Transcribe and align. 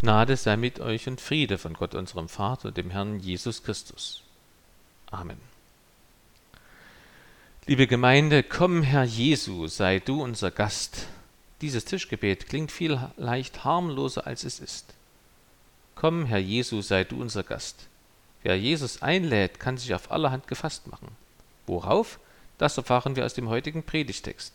Gnade 0.00 0.38
sei 0.38 0.56
mit 0.56 0.80
euch 0.80 1.08
und 1.08 1.20
Friede 1.20 1.58
von 1.58 1.74
Gott 1.74 1.94
unserem 1.94 2.30
Vater 2.30 2.68
und 2.68 2.78
dem 2.78 2.88
Herrn 2.88 3.20
Jesus 3.20 3.62
Christus. 3.62 4.22
Amen. 5.10 5.36
Liebe 7.66 7.86
Gemeinde, 7.86 8.42
komm, 8.42 8.82
Herr 8.82 9.04
Jesu, 9.04 9.66
sei 9.66 9.98
du 9.98 10.22
unser 10.22 10.50
Gast. 10.50 11.06
Dieses 11.60 11.84
Tischgebet 11.84 12.48
klingt 12.48 12.72
viel 12.72 12.98
leicht 13.18 13.64
harmloser, 13.64 14.26
als 14.26 14.44
es 14.44 14.58
ist. 14.58 14.94
Komm, 15.96 16.24
Herr 16.24 16.38
Jesu, 16.38 16.80
sei 16.80 17.04
du 17.04 17.20
unser 17.20 17.42
Gast. 17.42 17.86
Wer 18.42 18.58
Jesus 18.58 19.02
einlädt, 19.02 19.60
kann 19.60 19.76
sich 19.76 19.92
auf 19.92 20.10
allerhand 20.10 20.48
gefasst 20.48 20.86
machen. 20.86 21.08
Worauf? 21.66 22.18
Das 22.56 22.78
erfahren 22.78 23.16
wir 23.16 23.26
aus 23.26 23.34
dem 23.34 23.50
heutigen 23.50 23.82
Predigtext. 23.82 24.54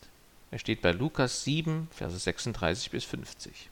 Er 0.50 0.58
steht 0.58 0.82
bei 0.82 0.92
Lukas 0.92 1.44
7, 1.44 1.88
Verse 1.92 2.18
36 2.18 2.90
bis 2.90 3.04
50. 3.04 3.70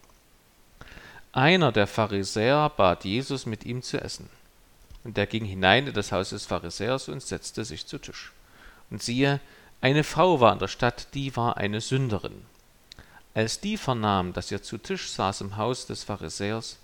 Einer 1.36 1.72
der 1.72 1.88
Pharisäer 1.88 2.70
bat 2.70 3.06
Jesus, 3.06 3.48
mit 3.48 3.66
ihm 3.66 3.82
zu 3.82 4.00
essen. 4.00 4.30
Und 5.04 5.18
er 5.18 5.26
ging 5.26 5.44
hinein 5.44 5.88
in 5.88 5.94
das 5.94 6.12
Haus 6.12 6.30
des 6.30 6.46
Pharisäers 6.46 7.10
und 7.10 7.24
setzte 7.24 7.66
sich 7.66 7.88
zu 7.88 7.98
Tisch. 7.98 8.32
Und 8.91 9.02
siehe, 9.02 9.40
eine 9.82 10.04
Frau 10.04 10.40
war 10.40 10.54
in 10.54 10.60
der 10.60 10.68
Stadt, 10.68 11.08
die 11.16 11.36
war 11.36 11.58
eine 11.58 11.82
Sünderin. 11.82 12.46
Als 13.34 13.60
die 13.60 13.77
vernahm, 13.77 14.34
dass 14.34 14.52
er 14.52 14.62
zu 14.62 14.77
Tisch 14.77 15.10
saß 15.10 15.41
im 15.41 15.58
Haus 15.58 15.88
des 15.88 16.04
Pharisäers, 16.04 16.77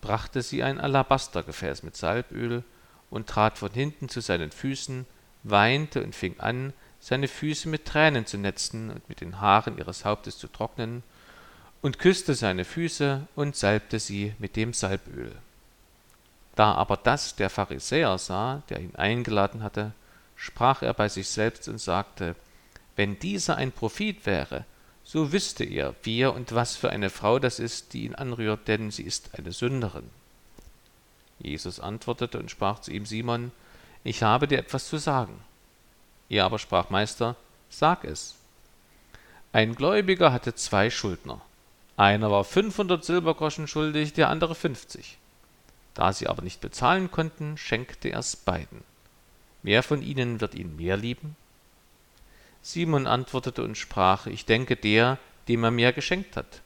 brachte 0.00 0.42
sie 0.42 0.64
ein 0.64 0.80
Alabastergefäß 0.80 1.84
mit 1.84 1.96
Salböl 1.96 2.64
und 3.08 3.28
trat 3.28 3.56
von 3.56 3.70
hinten 3.70 4.08
zu 4.08 4.20
seinen 4.20 4.50
Füßen, 4.50 5.06
weinte 5.44 6.02
und 6.02 6.16
fing 6.16 6.40
an, 6.40 6.72
seine 6.98 7.28
Füße 7.28 7.68
mit 7.68 7.84
Tränen 7.84 8.26
zu 8.26 8.36
netzen 8.36 8.90
und 8.90 9.08
mit 9.08 9.20
den 9.20 9.40
Haaren 9.40 9.78
ihres 9.78 10.04
Hauptes 10.04 10.38
zu 10.38 10.48
trocknen, 10.48 11.04
und 11.82 11.98
küsste 11.98 12.34
seine 12.34 12.64
Füße 12.64 13.26
und 13.34 13.56
salbte 13.56 13.98
sie 13.98 14.34
mit 14.38 14.56
dem 14.56 14.72
Salböl. 14.72 15.32
Da 16.54 16.74
aber 16.74 16.96
das 16.96 17.34
der 17.34 17.50
Pharisäer 17.50 18.16
sah, 18.18 18.62
der 18.68 18.80
ihn 18.80 18.94
eingeladen 18.94 19.62
hatte, 19.62 19.92
sprach 20.36 20.82
er 20.82 20.94
bei 20.94 21.08
sich 21.08 21.28
selbst 21.28 21.68
und 21.68 21.78
sagte, 21.78 22.36
wenn 22.94 23.18
dieser 23.18 23.56
ein 23.56 23.72
Prophet 23.72 24.24
wäre, 24.26 24.64
so 25.04 25.32
wüsste 25.32 25.64
er, 25.64 25.94
wer 26.04 26.32
und 26.34 26.54
was 26.54 26.76
für 26.76 26.90
eine 26.90 27.10
Frau 27.10 27.38
das 27.38 27.58
ist, 27.58 27.92
die 27.92 28.04
ihn 28.04 28.14
anrührt, 28.14 28.68
denn 28.68 28.90
sie 28.90 29.02
ist 29.02 29.30
eine 29.36 29.52
Sünderin. 29.52 30.08
Jesus 31.38 31.80
antwortete 31.80 32.38
und 32.38 32.50
sprach 32.50 32.80
zu 32.80 32.92
ihm, 32.92 33.06
Simon, 33.06 33.50
ich 34.04 34.22
habe 34.22 34.46
dir 34.46 34.58
etwas 34.58 34.88
zu 34.88 34.98
sagen. 34.98 35.40
Er 36.28 36.44
aber 36.44 36.58
sprach, 36.58 36.90
Meister, 36.90 37.34
sag 37.68 38.04
es. 38.04 38.36
Ein 39.52 39.74
Gläubiger 39.74 40.32
hatte 40.32 40.54
zwei 40.54 40.88
Schuldner. 40.88 41.40
Einer 41.96 42.30
war 42.30 42.44
500 42.44 43.04
Silbergroschen 43.04 43.68
schuldig, 43.68 44.12
der 44.12 44.28
andere 44.28 44.54
50. 44.54 45.18
Da 45.94 46.12
sie 46.12 46.26
aber 46.26 46.42
nicht 46.42 46.60
bezahlen 46.60 47.10
konnten, 47.10 47.58
schenkte 47.58 48.08
er 48.08 48.20
es 48.20 48.36
beiden. 48.36 48.82
Wer 49.62 49.82
von 49.82 50.02
ihnen 50.02 50.40
wird 50.40 50.54
ihn 50.54 50.76
mehr 50.76 50.96
lieben? 50.96 51.36
Simon 52.62 53.06
antwortete 53.06 53.62
und 53.62 53.76
sprach, 53.76 54.26
ich 54.26 54.46
denke 54.46 54.76
der, 54.76 55.18
dem 55.48 55.64
er 55.64 55.70
mehr 55.70 55.92
geschenkt 55.92 56.36
hat. 56.36 56.62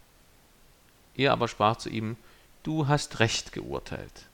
Er 1.17 1.33
aber 1.33 1.49
sprach 1.49 1.77
zu 1.77 1.89
ihm, 1.89 2.17
du 2.63 2.87
hast 2.87 3.19
recht 3.21 3.53
geurteilt. 3.53 4.27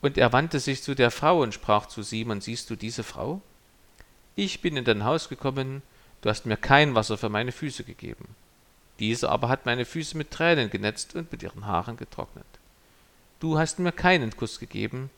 Und 0.00 0.18
er 0.18 0.32
wandte 0.32 0.58
sich 0.58 0.82
zu 0.82 0.94
der 0.94 1.10
Frau 1.10 1.42
und 1.42 1.54
sprach 1.54 1.86
zu 1.86 2.02
Simon, 2.02 2.40
siehst 2.40 2.68
du 2.70 2.76
diese 2.76 3.04
Frau? 3.04 3.40
Ich 4.34 4.60
bin 4.60 4.76
in 4.76 4.84
dein 4.84 5.04
Haus 5.04 5.28
gekommen, 5.28 5.82
du 6.22 6.30
hast 6.30 6.46
mir 6.46 6.56
kein 6.56 6.94
Wasser 6.94 7.18
für 7.18 7.28
meine 7.28 7.52
Füße 7.52 7.84
gegeben. 7.84 8.34
Diese 8.98 9.30
aber 9.30 9.48
hat 9.48 9.66
meine 9.66 9.84
Füße 9.84 10.16
mit 10.16 10.30
Tränen 10.30 10.70
genetzt 10.70 11.14
und 11.14 11.32
mit 11.32 11.42
ihren 11.42 11.66
Haaren 11.66 11.96
getrocknet. 11.96 12.46
Du 13.40 13.58
hast 13.58 13.78
mir 13.78 13.92
keinen 13.92 14.36
Kuss 14.36 14.58
gegeben, 14.60 15.10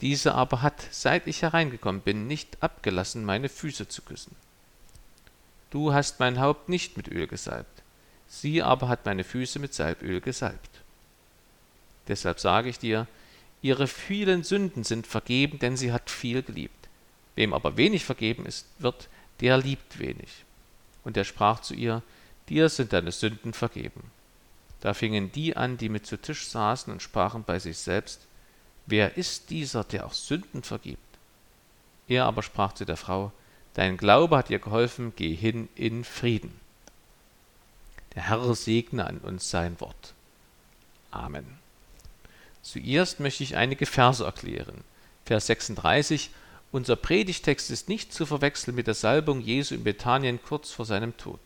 diese 0.00 0.34
aber 0.34 0.62
hat, 0.62 0.86
seit 0.90 1.26
ich 1.26 1.42
hereingekommen 1.42 2.02
bin, 2.02 2.26
nicht 2.26 2.62
abgelassen, 2.62 3.24
meine 3.24 3.48
Füße 3.48 3.88
zu 3.88 4.02
küssen. 4.02 4.36
Du 5.70 5.92
hast 5.92 6.20
mein 6.20 6.38
Haupt 6.38 6.68
nicht 6.68 6.96
mit 6.96 7.08
Öl 7.08 7.26
gesalbt, 7.26 7.82
sie 8.28 8.62
aber 8.62 8.88
hat 8.88 9.06
meine 9.06 9.24
Füße 9.24 9.58
mit 9.58 9.74
Salböl 9.74 10.20
gesalbt. 10.20 10.70
Deshalb 12.06 12.38
sage 12.38 12.68
ich 12.68 12.78
dir, 12.78 13.06
ihre 13.62 13.86
vielen 13.86 14.44
Sünden 14.44 14.84
sind 14.84 15.06
vergeben, 15.06 15.58
denn 15.58 15.76
sie 15.76 15.92
hat 15.92 16.10
viel 16.10 16.42
geliebt. 16.42 16.88
Wem 17.34 17.52
aber 17.52 17.76
wenig 17.76 18.04
vergeben 18.04 18.46
ist, 18.46 18.66
wird, 18.78 19.08
der 19.40 19.58
liebt 19.58 19.98
wenig. 19.98 20.44
Und 21.02 21.16
er 21.16 21.24
sprach 21.24 21.60
zu 21.60 21.74
ihr, 21.74 22.02
dir 22.48 22.68
sind 22.68 22.92
deine 22.92 23.12
Sünden 23.12 23.52
vergeben. 23.52 24.10
Da 24.80 24.92
fingen 24.94 25.32
die 25.32 25.56
an, 25.56 25.76
die 25.76 25.88
mit 25.88 26.06
zu 26.06 26.16
Tisch 26.20 26.46
saßen 26.48 26.92
und 26.92 27.02
sprachen 27.02 27.44
bei 27.44 27.58
sich 27.58 27.78
selbst, 27.78 28.26
wer 28.86 29.16
ist 29.16 29.50
dieser, 29.50 29.84
der 29.84 30.06
auch 30.06 30.12
Sünden 30.12 30.62
vergibt? 30.62 31.00
Er 32.06 32.26
aber 32.26 32.42
sprach 32.42 32.74
zu 32.74 32.84
der 32.84 32.96
Frau, 32.96 33.32
Dein 33.74 33.96
Glaube 33.96 34.36
hat 34.36 34.50
dir 34.50 34.60
geholfen, 34.60 35.12
geh 35.16 35.34
hin 35.34 35.68
in 35.74 36.04
Frieden. 36.04 36.60
Der 38.14 38.28
Herr 38.28 38.54
segne 38.54 39.06
an 39.06 39.18
uns 39.18 39.50
sein 39.50 39.80
Wort. 39.80 40.14
Amen. 41.10 41.58
Zuerst 42.62 43.20
möchte 43.20 43.42
ich 43.42 43.56
einige 43.56 43.86
Verse 43.86 44.24
erklären. 44.24 44.84
Vers 45.24 45.46
36. 45.46 46.30
Unser 46.72 46.96
Predigtext 46.96 47.70
ist 47.70 47.88
nicht 47.88 48.12
zu 48.12 48.26
verwechseln 48.26 48.74
mit 48.74 48.86
der 48.86 48.94
Salbung 48.94 49.40
Jesu 49.40 49.74
in 49.74 49.84
Bethanien 49.84 50.40
kurz 50.42 50.70
vor 50.70 50.84
seinem 50.84 51.16
Tod. 51.16 51.40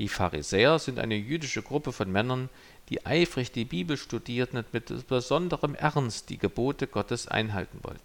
Die 0.00 0.08
Pharisäer 0.08 0.78
sind 0.78 0.98
eine 0.98 1.14
jüdische 1.14 1.60
Gruppe 1.60 1.92
von 1.92 2.10
Männern, 2.10 2.48
die 2.88 3.04
eifrig 3.04 3.52
die 3.52 3.66
Bibel 3.66 3.98
studierten 3.98 4.56
und 4.56 4.72
mit 4.72 5.06
besonderem 5.08 5.74
Ernst 5.74 6.30
die 6.30 6.38
Gebote 6.38 6.86
Gottes 6.86 7.28
einhalten 7.28 7.80
wollten. 7.82 8.00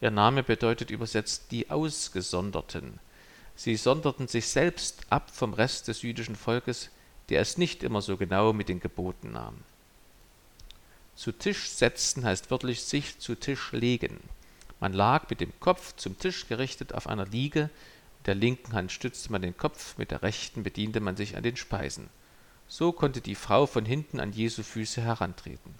Ihr 0.00 0.10
Name 0.10 0.42
bedeutet 0.42 0.90
übersetzt 0.90 1.52
die 1.52 1.70
Ausgesonderten. 1.70 2.98
Sie 3.54 3.76
sonderten 3.76 4.26
sich 4.26 4.48
selbst 4.48 5.02
ab 5.08 5.30
vom 5.32 5.54
Rest 5.54 5.86
des 5.86 6.02
jüdischen 6.02 6.34
Volkes, 6.34 6.90
der 7.28 7.42
es 7.42 7.58
nicht 7.58 7.84
immer 7.84 8.02
so 8.02 8.16
genau 8.16 8.52
mit 8.52 8.68
den 8.68 8.80
Geboten 8.80 9.30
nahm. 9.30 9.58
Zu 11.14 11.30
Tisch 11.30 11.68
setzen 11.70 12.24
heißt 12.24 12.50
wörtlich 12.50 12.82
sich 12.82 13.20
zu 13.20 13.36
Tisch 13.36 13.70
legen. 13.70 14.18
Man 14.80 14.92
lag 14.92 15.30
mit 15.30 15.40
dem 15.40 15.52
Kopf 15.60 15.94
zum 15.94 16.18
Tisch 16.18 16.48
gerichtet 16.48 16.92
auf 16.92 17.06
einer 17.06 17.26
Liege, 17.26 17.70
der 18.26 18.34
linken 18.34 18.72
Hand 18.72 18.92
stützte 18.92 19.30
man 19.30 19.42
den 19.42 19.56
Kopf, 19.56 19.98
mit 19.98 20.10
der 20.10 20.22
rechten 20.22 20.62
bediente 20.62 21.00
man 21.00 21.16
sich 21.16 21.36
an 21.36 21.42
den 21.42 21.56
Speisen. 21.56 22.08
So 22.66 22.92
konnte 22.92 23.20
die 23.20 23.34
Frau 23.34 23.66
von 23.66 23.84
hinten 23.84 24.20
an 24.20 24.32
Jesu 24.32 24.62
Füße 24.62 25.02
herantreten. 25.02 25.74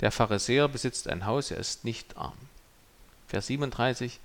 Der 0.00 0.12
Pharisäer 0.12 0.68
besitzt 0.68 1.08
ein 1.08 1.26
Haus, 1.26 1.50
er 1.50 1.58
ist 1.58 1.84
nicht 1.84 2.16
arm. 2.16 2.36
Vers 3.26 3.46
37. 3.46 4.20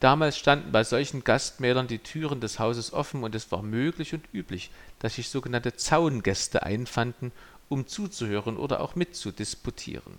Damals 0.00 0.36
standen 0.36 0.72
bei 0.72 0.82
solchen 0.82 1.22
Gastmälern 1.22 1.86
die 1.86 2.00
Türen 2.00 2.40
des 2.40 2.58
Hauses 2.58 2.92
offen 2.92 3.22
und 3.22 3.34
es 3.36 3.52
war 3.52 3.62
möglich 3.62 4.14
und 4.14 4.24
üblich, 4.32 4.70
dass 4.98 5.14
sich 5.14 5.28
sogenannte 5.28 5.76
Zaungäste 5.76 6.64
einfanden, 6.64 7.30
um 7.68 7.86
zuzuhören 7.86 8.56
oder 8.56 8.80
auch 8.80 8.96
mitzudisputieren. 8.96 10.14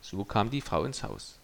So 0.00 0.24
kam 0.24 0.50
die 0.50 0.62
Frau 0.62 0.84
ins 0.84 1.02
Haus. 1.02 1.38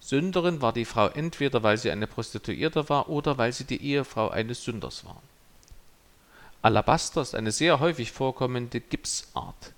Sünderin 0.00 0.62
war 0.62 0.72
die 0.72 0.84
Frau 0.84 1.08
entweder, 1.08 1.62
weil 1.62 1.76
sie 1.76 1.90
eine 1.90 2.06
Prostituierte 2.06 2.88
war 2.88 3.08
oder 3.08 3.38
weil 3.38 3.52
sie 3.52 3.64
die 3.64 3.82
Ehefrau 3.82 4.28
eines 4.28 4.64
Sünders 4.64 5.04
war. 5.04 5.22
Alabaster 6.62 7.22
ist 7.22 7.34
eine 7.34 7.52
sehr 7.52 7.80
häufig 7.80 8.12
vorkommende 8.12 8.80
Gipsart. 8.80 9.72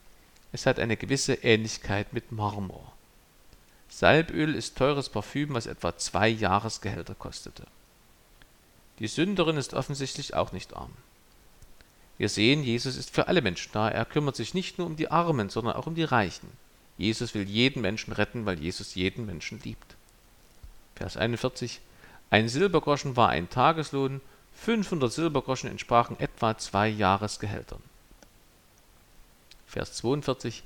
Es 0.52 0.66
hat 0.66 0.78
eine 0.78 0.96
gewisse 0.96 1.34
Ähnlichkeit 1.34 2.12
mit 2.12 2.32
Marmor. 2.32 2.92
Salböl 3.88 4.54
ist 4.54 4.76
teures 4.76 5.08
Parfüm, 5.08 5.52
was 5.54 5.66
etwa 5.66 5.96
zwei 5.96 6.28
Jahresgehälter 6.28 7.14
kostete. 7.14 7.66
Die 8.98 9.08
Sünderin 9.08 9.56
ist 9.56 9.74
offensichtlich 9.74 10.34
auch 10.34 10.52
nicht 10.52 10.74
arm. 10.74 10.92
Wir 12.18 12.28
sehen, 12.28 12.62
Jesus 12.62 12.96
ist 12.96 13.10
für 13.10 13.28
alle 13.28 13.42
Menschen 13.42 13.72
da. 13.72 13.88
Er 13.88 14.04
kümmert 14.04 14.36
sich 14.36 14.54
nicht 14.54 14.78
nur 14.78 14.86
um 14.86 14.96
die 14.96 15.10
Armen, 15.10 15.48
sondern 15.48 15.74
auch 15.74 15.86
um 15.86 15.94
die 15.94 16.04
Reichen. 16.04 16.48
Jesus 16.98 17.34
will 17.34 17.48
jeden 17.48 17.80
Menschen 17.80 18.12
retten, 18.12 18.44
weil 18.44 18.60
Jesus 18.60 18.94
jeden 18.94 19.24
Menschen 19.24 19.58
liebt. 19.64 19.96
Vers 21.00 21.16
41. 21.16 21.80
Ein 22.28 22.50
Silbergroschen 22.50 23.16
war 23.16 23.30
ein 23.30 23.48
Tageslohn, 23.48 24.20
500 24.52 25.10
Silbergroschen 25.10 25.70
entsprachen 25.70 26.20
etwa 26.20 26.58
zwei 26.58 26.88
Jahresgehältern. 26.88 27.82
Vers 29.66 29.94
42. 29.94 30.62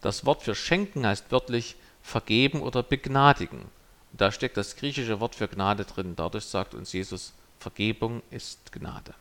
Das 0.00 0.24
Wort 0.24 0.42
für 0.42 0.54
schenken 0.54 1.06
heißt 1.06 1.30
wörtlich 1.30 1.76
vergeben 2.02 2.62
oder 2.62 2.82
begnadigen. 2.82 3.66
Da 4.14 4.32
steckt 4.32 4.56
das 4.56 4.76
griechische 4.76 5.20
Wort 5.20 5.34
für 5.34 5.46
Gnade 5.46 5.84
drin. 5.84 6.16
Dadurch 6.16 6.46
sagt 6.46 6.74
uns 6.74 6.94
Jesus, 6.94 7.34
Vergebung 7.60 8.22
ist 8.30 8.72
Gnade. 8.72 9.12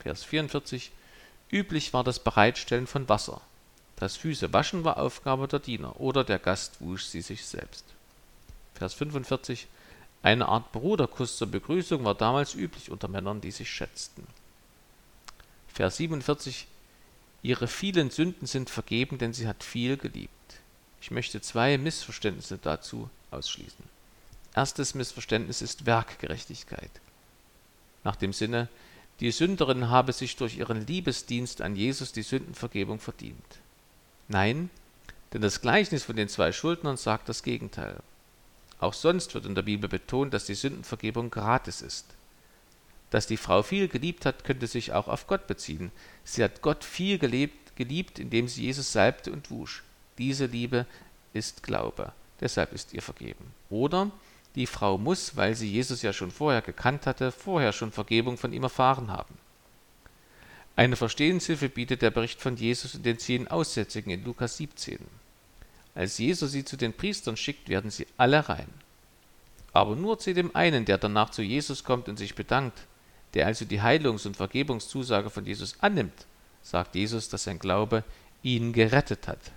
Vers 0.00 0.24
44. 0.24 0.90
Üblich 1.48 1.92
war 1.92 2.02
das 2.02 2.18
Bereitstellen 2.18 2.88
von 2.88 3.08
Wasser. 3.08 3.40
Das 3.94 4.16
Füße 4.16 4.52
waschen 4.52 4.82
war 4.82 4.96
Aufgabe 4.96 5.46
der 5.46 5.60
Diener 5.60 6.00
oder 6.00 6.24
der 6.24 6.40
Gast 6.40 6.80
wusch 6.80 7.04
sie 7.04 7.22
sich 7.22 7.46
selbst. 7.46 7.84
Vers 8.80 8.94
45. 8.94 9.68
Eine 10.22 10.48
Art 10.48 10.72
Bruderkuss 10.72 11.36
zur 11.36 11.48
Begrüßung 11.48 12.02
war 12.06 12.14
damals 12.14 12.54
üblich 12.54 12.90
unter 12.90 13.08
Männern, 13.08 13.42
die 13.42 13.50
sich 13.50 13.70
schätzten. 13.70 14.26
Vers 15.68 15.98
47. 15.98 16.66
Ihre 17.42 17.68
vielen 17.68 18.08
Sünden 18.08 18.46
sind 18.46 18.70
vergeben, 18.70 19.18
denn 19.18 19.34
sie 19.34 19.46
hat 19.46 19.64
viel 19.64 19.98
geliebt. 19.98 20.30
Ich 21.02 21.10
möchte 21.10 21.42
zwei 21.42 21.76
Missverständnisse 21.76 22.56
dazu 22.56 23.10
ausschließen. 23.30 23.84
Erstes 24.54 24.94
Missverständnis 24.94 25.60
ist 25.60 25.84
Werkgerechtigkeit. 25.84 26.90
Nach 28.02 28.16
dem 28.16 28.32
Sinne, 28.32 28.68
die 29.20 29.30
Sünderin 29.30 29.90
habe 29.90 30.14
sich 30.14 30.36
durch 30.36 30.56
ihren 30.56 30.86
Liebesdienst 30.86 31.60
an 31.60 31.76
Jesus 31.76 32.12
die 32.12 32.22
Sündenvergebung 32.22 32.98
verdient. 32.98 33.58
Nein, 34.28 34.70
denn 35.34 35.42
das 35.42 35.60
Gleichnis 35.60 36.04
von 36.04 36.16
den 36.16 36.30
zwei 36.30 36.50
Schuldnern 36.50 36.96
sagt 36.96 37.28
das 37.28 37.42
Gegenteil. 37.42 37.98
Auch 38.80 38.94
sonst 38.94 39.34
wird 39.34 39.44
in 39.44 39.54
der 39.54 39.62
Bibel 39.62 39.88
betont, 39.88 40.32
dass 40.32 40.46
die 40.46 40.54
Sündenvergebung 40.54 41.30
gratis 41.30 41.82
ist. 41.82 42.06
Dass 43.10 43.26
die 43.26 43.36
Frau 43.36 43.62
viel 43.62 43.88
geliebt 43.88 44.24
hat, 44.24 44.44
könnte 44.44 44.66
sich 44.66 44.92
auch 44.92 45.06
auf 45.08 45.26
Gott 45.26 45.46
beziehen. 45.46 45.92
Sie 46.24 46.42
hat 46.42 46.62
Gott 46.62 46.84
viel 46.84 47.18
gelebt, 47.18 47.76
geliebt, 47.76 48.18
indem 48.18 48.48
sie 48.48 48.64
Jesus 48.64 48.92
salbte 48.92 49.32
und 49.32 49.50
wusch. 49.50 49.82
Diese 50.16 50.46
Liebe 50.46 50.86
ist 51.34 51.62
Glaube, 51.62 52.12
deshalb 52.40 52.72
ist 52.72 52.94
ihr 52.94 53.02
vergeben. 53.02 53.52
Oder 53.68 54.10
die 54.54 54.66
Frau 54.66 54.96
muss, 54.98 55.36
weil 55.36 55.54
sie 55.54 55.70
Jesus 55.70 56.02
ja 56.02 56.12
schon 56.12 56.30
vorher 56.30 56.62
gekannt 56.62 57.06
hatte, 57.06 57.32
vorher 57.32 57.72
schon 57.72 57.92
Vergebung 57.92 58.36
von 58.36 58.52
ihm 58.52 58.62
erfahren 58.62 59.10
haben. 59.10 59.34
Eine 60.74 60.96
Verstehenshilfe 60.96 61.68
bietet 61.68 62.02
der 62.02 62.10
Bericht 62.10 62.40
von 62.40 62.56
Jesus 62.56 62.94
und 62.94 63.04
den 63.04 63.18
zehn 63.18 63.48
Aussätzigen 63.48 64.10
in 64.10 64.24
Lukas 64.24 64.56
17. 64.56 64.98
Als 65.94 66.18
Jesus 66.18 66.52
sie 66.52 66.64
zu 66.64 66.76
den 66.76 66.92
Priestern 66.92 67.36
schickt, 67.36 67.68
werden 67.68 67.90
sie 67.90 68.06
alle 68.16 68.48
rein. 68.48 68.68
Aber 69.72 69.96
nur 69.96 70.18
zu 70.18 70.34
dem 70.34 70.54
einen, 70.54 70.84
der 70.84 70.98
danach 70.98 71.30
zu 71.30 71.42
Jesus 71.42 71.84
kommt 71.84 72.08
und 72.08 72.16
sich 72.16 72.34
bedankt, 72.34 72.86
der 73.34 73.46
also 73.46 73.64
die 73.64 73.82
Heilungs- 73.82 74.26
und 74.26 74.36
Vergebungszusage 74.36 75.30
von 75.30 75.46
Jesus 75.46 75.76
annimmt, 75.80 76.26
sagt 76.62 76.94
Jesus, 76.94 77.28
dass 77.28 77.44
sein 77.44 77.58
Glaube 77.58 78.04
ihn 78.42 78.72
gerettet 78.72 79.28
hat. 79.28 79.52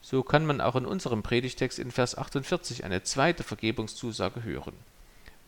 So 0.00 0.22
kann 0.22 0.46
man 0.46 0.60
auch 0.60 0.76
in 0.76 0.86
unserem 0.86 1.22
Predigtext 1.22 1.78
in 1.78 1.90
Vers 1.90 2.16
48 2.16 2.84
eine 2.84 3.02
zweite 3.02 3.42
Vergebungszusage 3.42 4.42
hören. 4.44 4.74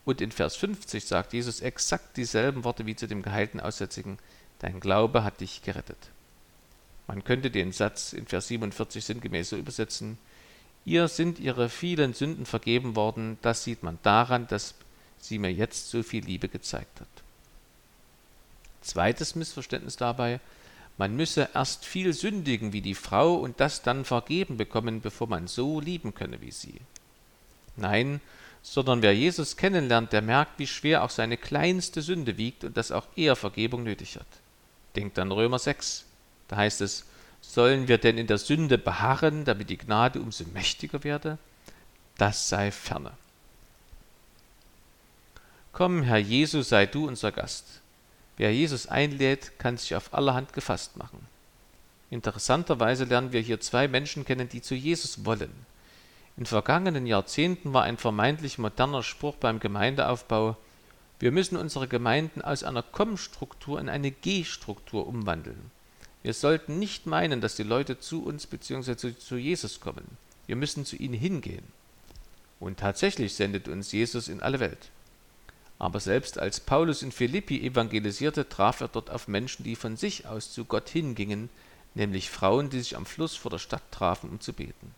Und 0.03 0.19
in 0.19 0.31
Vers 0.31 0.55
50 0.55 1.05
sagt 1.05 1.33
Jesus 1.33 1.61
exakt 1.61 2.17
dieselben 2.17 2.63
Worte 2.63 2.85
wie 2.85 2.95
zu 2.95 3.07
dem 3.07 3.21
geheilten 3.21 3.59
Aussätzigen, 3.59 4.17
dein 4.59 4.79
Glaube 4.79 5.23
hat 5.23 5.39
dich 5.41 5.61
gerettet. 5.61 5.97
Man 7.07 7.23
könnte 7.23 7.51
den 7.51 7.71
Satz 7.71 8.13
in 8.13 8.25
Vers 8.25 8.47
47 8.47 9.03
sinngemäß 9.03 9.49
so 9.49 9.57
übersetzen, 9.57 10.17
ihr 10.85 11.07
sind 11.07 11.39
ihre 11.39 11.69
vielen 11.69 12.13
Sünden 12.13 12.45
vergeben 12.45 12.95
worden, 12.95 13.37
das 13.41 13.63
sieht 13.63 13.83
man 13.83 13.99
daran, 14.03 14.47
dass 14.47 14.75
sie 15.19 15.37
mir 15.37 15.51
jetzt 15.51 15.89
so 15.89 16.03
viel 16.03 16.25
Liebe 16.25 16.47
gezeigt 16.47 17.01
hat. 17.01 17.07
Zweites 18.81 19.35
Missverständnis 19.35 19.97
dabei, 19.97 20.39
man 20.97 21.15
müsse 21.15 21.49
erst 21.53 21.85
viel 21.85 22.13
sündigen 22.13 22.73
wie 22.73 22.81
die 22.81 22.95
Frau 22.95 23.35
und 23.35 23.59
das 23.59 23.81
dann 23.81 24.05
vergeben 24.05 24.57
bekommen, 24.57 25.01
bevor 25.01 25.27
man 25.27 25.47
so 25.47 25.79
lieben 25.79 26.13
könne 26.13 26.41
wie 26.41 26.51
sie. 26.51 26.75
Nein, 27.75 28.21
sondern 28.61 29.01
wer 29.01 29.15
Jesus 29.15 29.57
kennenlernt, 29.57 30.13
der 30.13 30.21
merkt, 30.21 30.59
wie 30.59 30.67
schwer 30.67 31.03
auch 31.03 31.09
seine 31.09 31.37
kleinste 31.37 32.01
Sünde 32.01 32.37
wiegt 32.37 32.63
und 32.63 32.77
dass 32.77 32.91
auch 32.91 33.07
er 33.15 33.35
Vergebung 33.35 33.83
nötig 33.83 34.17
hat. 34.17 34.27
Denkt 34.95 35.17
an 35.17 35.31
Römer 35.31 35.59
6. 35.59 36.05
Da 36.51 36.57
heißt 36.57 36.81
es, 36.81 37.05
sollen 37.39 37.87
wir 37.87 37.97
denn 37.97 38.17
in 38.17 38.27
der 38.27 38.37
Sünde 38.37 38.77
beharren, 38.77 39.45
damit 39.45 39.69
die 39.69 39.77
Gnade 39.77 40.19
umso 40.19 40.43
mächtiger 40.53 41.05
werde? 41.05 41.37
Das 42.17 42.49
sei 42.49 42.71
ferne. 42.71 43.13
Komm, 45.71 46.03
Herr 46.03 46.17
Jesus, 46.17 46.67
sei 46.67 46.85
du 46.85 47.07
unser 47.07 47.31
Gast. 47.31 47.79
Wer 48.35 48.53
Jesus 48.53 48.87
einlädt, 48.87 49.57
kann 49.59 49.77
sich 49.77 49.95
auf 49.95 50.13
allerhand 50.13 50.51
gefasst 50.51 50.97
machen. 50.97 51.25
Interessanterweise 52.09 53.05
lernen 53.05 53.31
wir 53.31 53.39
hier 53.39 53.61
zwei 53.61 53.87
Menschen 53.87 54.25
kennen, 54.25 54.49
die 54.49 54.61
zu 54.61 54.75
Jesus 54.75 55.23
wollen. 55.23 55.53
In 56.35 56.45
vergangenen 56.45 57.07
Jahrzehnten 57.07 57.71
war 57.71 57.83
ein 57.83 57.97
vermeintlich 57.97 58.57
moderner 58.57 59.03
Spruch 59.03 59.37
beim 59.37 59.61
Gemeindeaufbau, 59.61 60.57
wir 61.19 61.31
müssen 61.31 61.55
unsere 61.55 61.87
Gemeinden 61.87 62.41
aus 62.41 62.63
einer 62.63 62.81
Komm-Struktur 62.81 63.79
in 63.79 63.87
eine 63.87 64.09
G-Struktur 64.09 65.07
umwandeln. 65.07 65.71
Wir 66.23 66.33
sollten 66.33 66.77
nicht 66.79 67.05
meinen, 67.05 67.41
dass 67.41 67.55
die 67.55 67.63
Leute 67.63 67.99
zu 67.99 68.23
uns 68.23 68.45
bzw. 68.47 69.15
zu 69.17 69.37
Jesus 69.37 69.79
kommen. 69.79 70.17
Wir 70.47 70.55
müssen 70.55 70.85
zu 70.85 70.95
ihnen 70.95 71.13
hingehen. 71.13 71.63
Und 72.59 72.79
tatsächlich 72.79 73.33
sendet 73.33 73.67
uns 73.67 73.91
Jesus 73.91 74.27
in 74.27 74.41
alle 74.41 74.59
Welt. 74.59 74.91
Aber 75.79 75.99
selbst 75.99 76.37
als 76.37 76.59
Paulus 76.59 77.01
in 77.01 77.11
Philippi 77.11 77.65
evangelisierte, 77.65 78.47
traf 78.47 78.81
er 78.81 78.87
dort 78.87 79.09
auf 79.09 79.27
Menschen, 79.27 79.63
die 79.63 79.75
von 79.75 79.97
sich 79.97 80.27
aus 80.27 80.53
zu 80.53 80.65
Gott 80.65 80.89
hingingen, 80.89 81.49
nämlich 81.95 82.29
Frauen, 82.29 82.69
die 82.69 82.79
sich 82.79 82.95
am 82.95 83.07
Fluss 83.07 83.35
vor 83.35 83.49
der 83.49 83.57
Stadt 83.57 83.81
trafen, 83.91 84.29
um 84.29 84.39
zu 84.39 84.53
beten. 84.53 84.93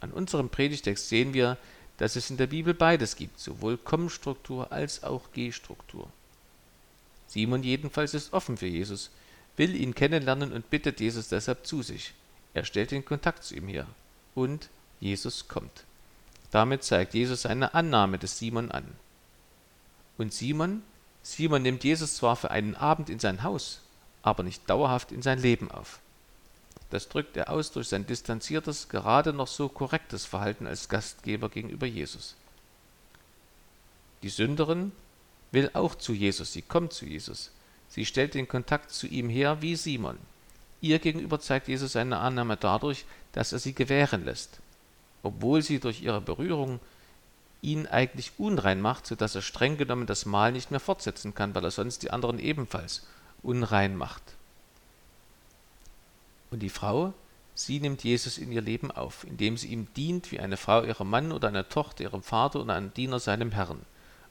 An 0.00 0.10
unserem 0.10 0.50
Predigtext 0.50 1.08
sehen 1.08 1.32
wir, 1.32 1.56
dass 1.96 2.16
es 2.16 2.28
in 2.28 2.36
der 2.36 2.48
Bibel 2.48 2.74
beides 2.74 3.16
gibt, 3.16 3.40
sowohl 3.40 3.78
Komm-Struktur 3.78 4.72
als 4.72 5.04
auch 5.04 5.32
G-Struktur. 5.32 6.06
Simon 7.28 7.62
jedenfalls 7.62 8.12
ist 8.12 8.34
offen 8.34 8.58
für 8.58 8.66
Jesus, 8.66 9.10
will 9.56 9.74
ihn 9.74 9.94
kennenlernen 9.94 10.52
und 10.52 10.70
bittet 10.70 11.00
Jesus 11.00 11.28
deshalb 11.28 11.66
zu 11.66 11.82
sich. 11.82 12.14
Er 12.54 12.64
stellt 12.64 12.90
den 12.90 13.04
Kontakt 13.04 13.44
zu 13.44 13.54
ihm 13.54 13.68
her. 13.68 13.86
Und 14.34 14.68
Jesus 15.00 15.48
kommt. 15.48 15.84
Damit 16.50 16.84
zeigt 16.84 17.14
Jesus 17.14 17.42
seine 17.42 17.74
Annahme 17.74 18.18
des 18.18 18.38
Simon 18.38 18.70
an. 18.70 18.84
Und 20.18 20.32
Simon, 20.32 20.82
Simon 21.22 21.62
nimmt 21.62 21.84
Jesus 21.84 22.16
zwar 22.16 22.36
für 22.36 22.50
einen 22.50 22.74
Abend 22.74 23.08
in 23.08 23.18
sein 23.18 23.42
Haus, 23.42 23.80
aber 24.22 24.42
nicht 24.42 24.68
dauerhaft 24.68 25.12
in 25.12 25.22
sein 25.22 25.40
Leben 25.40 25.70
auf. 25.70 26.00
Das 26.90 27.08
drückt 27.08 27.38
er 27.38 27.48
aus 27.48 27.72
durch 27.72 27.88
sein 27.88 28.06
distanziertes, 28.06 28.88
gerade 28.88 29.32
noch 29.32 29.48
so 29.48 29.68
korrektes 29.68 30.26
Verhalten 30.26 30.66
als 30.66 30.90
Gastgeber 30.90 31.48
gegenüber 31.48 31.86
Jesus. 31.86 32.36
Die 34.22 34.28
Sünderin 34.28 34.92
will 35.52 35.70
auch 35.72 35.94
zu 35.94 36.12
Jesus, 36.12 36.52
sie 36.52 36.62
kommt 36.62 36.92
zu 36.92 37.06
Jesus. 37.06 37.50
Sie 37.92 38.06
stellt 38.06 38.32
den 38.32 38.48
Kontakt 38.48 38.90
zu 38.90 39.06
ihm 39.06 39.28
her 39.28 39.60
wie 39.60 39.76
Simon. 39.76 40.16
Ihr 40.80 40.98
gegenüber 40.98 41.38
zeigt 41.40 41.68
Jesus 41.68 41.92
seine 41.92 42.20
Annahme 42.20 42.56
dadurch, 42.56 43.04
dass 43.32 43.52
er 43.52 43.58
sie 43.58 43.74
gewähren 43.74 44.24
lässt, 44.24 44.60
obwohl 45.22 45.60
sie 45.60 45.78
durch 45.78 46.00
ihre 46.00 46.22
Berührung 46.22 46.80
ihn 47.60 47.86
eigentlich 47.86 48.32
unrein 48.38 48.80
macht, 48.80 49.06
so 49.06 49.14
dass 49.14 49.34
er 49.34 49.42
streng 49.42 49.76
genommen 49.76 50.06
das 50.06 50.24
Mahl 50.24 50.52
nicht 50.52 50.70
mehr 50.70 50.80
fortsetzen 50.80 51.34
kann, 51.34 51.54
weil 51.54 51.64
er 51.64 51.70
sonst 51.70 52.02
die 52.02 52.10
anderen 52.10 52.38
ebenfalls 52.38 53.06
unrein 53.42 53.94
macht. 53.94 54.22
Und 56.50 56.60
die 56.60 56.70
Frau, 56.70 57.12
sie 57.54 57.78
nimmt 57.78 58.04
Jesus 58.04 58.38
in 58.38 58.52
ihr 58.52 58.62
Leben 58.62 58.90
auf, 58.90 59.24
indem 59.24 59.58
sie 59.58 59.68
ihm 59.68 59.86
dient 59.98 60.32
wie 60.32 60.40
eine 60.40 60.56
Frau 60.56 60.82
ihrem 60.82 61.10
Mann 61.10 61.30
oder 61.30 61.48
eine 61.48 61.68
Tochter 61.68 62.04
ihrem 62.04 62.22
Vater 62.22 62.60
oder 62.60 62.74
ein 62.74 62.94
Diener 62.94 63.20
seinem 63.20 63.52
Herrn, 63.52 63.82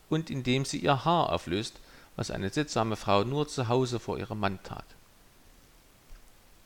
und 0.09 0.31
indem 0.31 0.65
sie 0.65 0.79
ihr 0.79 1.05
Haar 1.05 1.31
auflöst, 1.31 1.75
was 2.15 2.31
eine 2.31 2.49
sittsame 2.49 2.95
Frau 2.95 3.23
nur 3.23 3.47
zu 3.47 3.67
Hause 3.67 3.99
vor 3.99 4.17
ihrem 4.17 4.39
Mann 4.39 4.59
tat. 4.63 4.85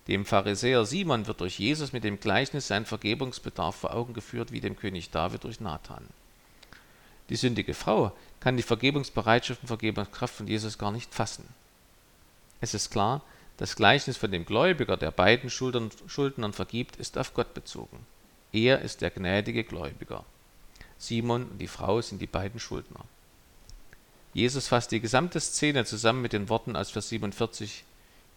Dem 0.08 0.25
Pharisäer 0.25 0.86
Simon 0.86 1.25
wird 1.25 1.42
durch 1.42 1.58
Jesus 1.58 1.92
mit 1.92 2.04
dem 2.04 2.20
Gleichnis 2.20 2.68
sein 2.68 2.86
Vergebungsbedarf 2.86 3.75
vor 3.75 3.94
Augen 3.94 4.14
geführt, 4.14 4.52
wie 4.52 4.62
dem 4.62 4.75
König 4.75 5.10
David 5.10 5.44
durch 5.44 5.60
Nathan. 5.60 6.06
Die 7.30 7.36
sündige 7.36 7.74
Frau 7.74 8.12
kann 8.40 8.58
die 8.58 8.64
Vergebungsbereitschaft 8.64 9.62
und 9.62 9.68
Vergebungskraft 9.68 10.36
von 10.36 10.48
Jesus 10.48 10.78
gar 10.78 10.92
nicht 10.92 11.14
fassen. 11.14 11.48
Es 12.62 12.75
ist 12.75 12.92
klar, 12.92 13.24
das 13.58 13.75
Gleichnis 13.75 14.18
von 14.18 14.32
dem 14.32 14.46
Gläubiger, 14.46 14.98
der 14.98 15.12
beiden 15.12 15.50
Schuldnern 15.50 16.54
vergibt, 16.54 16.98
ist 16.98 17.18
auf 17.18 17.34
Gott 17.34 17.54
bezogen. 17.54 18.06
Er 18.52 18.82
ist 18.82 19.02
der 19.02 19.10
gnädige 19.10 19.64
Gläubiger. 19.64 20.24
Simon 20.98 21.46
und 21.46 21.58
die 21.58 21.68
Frau 21.68 22.02
sind 22.02 22.22
die 22.22 22.28
beiden 22.28 22.60
Schuldner. 22.60 23.06
Jesus 24.36 24.68
fasst 24.68 24.92
die 24.92 25.00
gesamte 25.00 25.39
Szene 25.39 25.86
zusammen 25.86 26.22
mit 26.22 26.34
den 26.34 26.50
Worten 26.50 26.75
aus 26.75 26.92
Vers 26.92 27.08
47: 27.08 27.86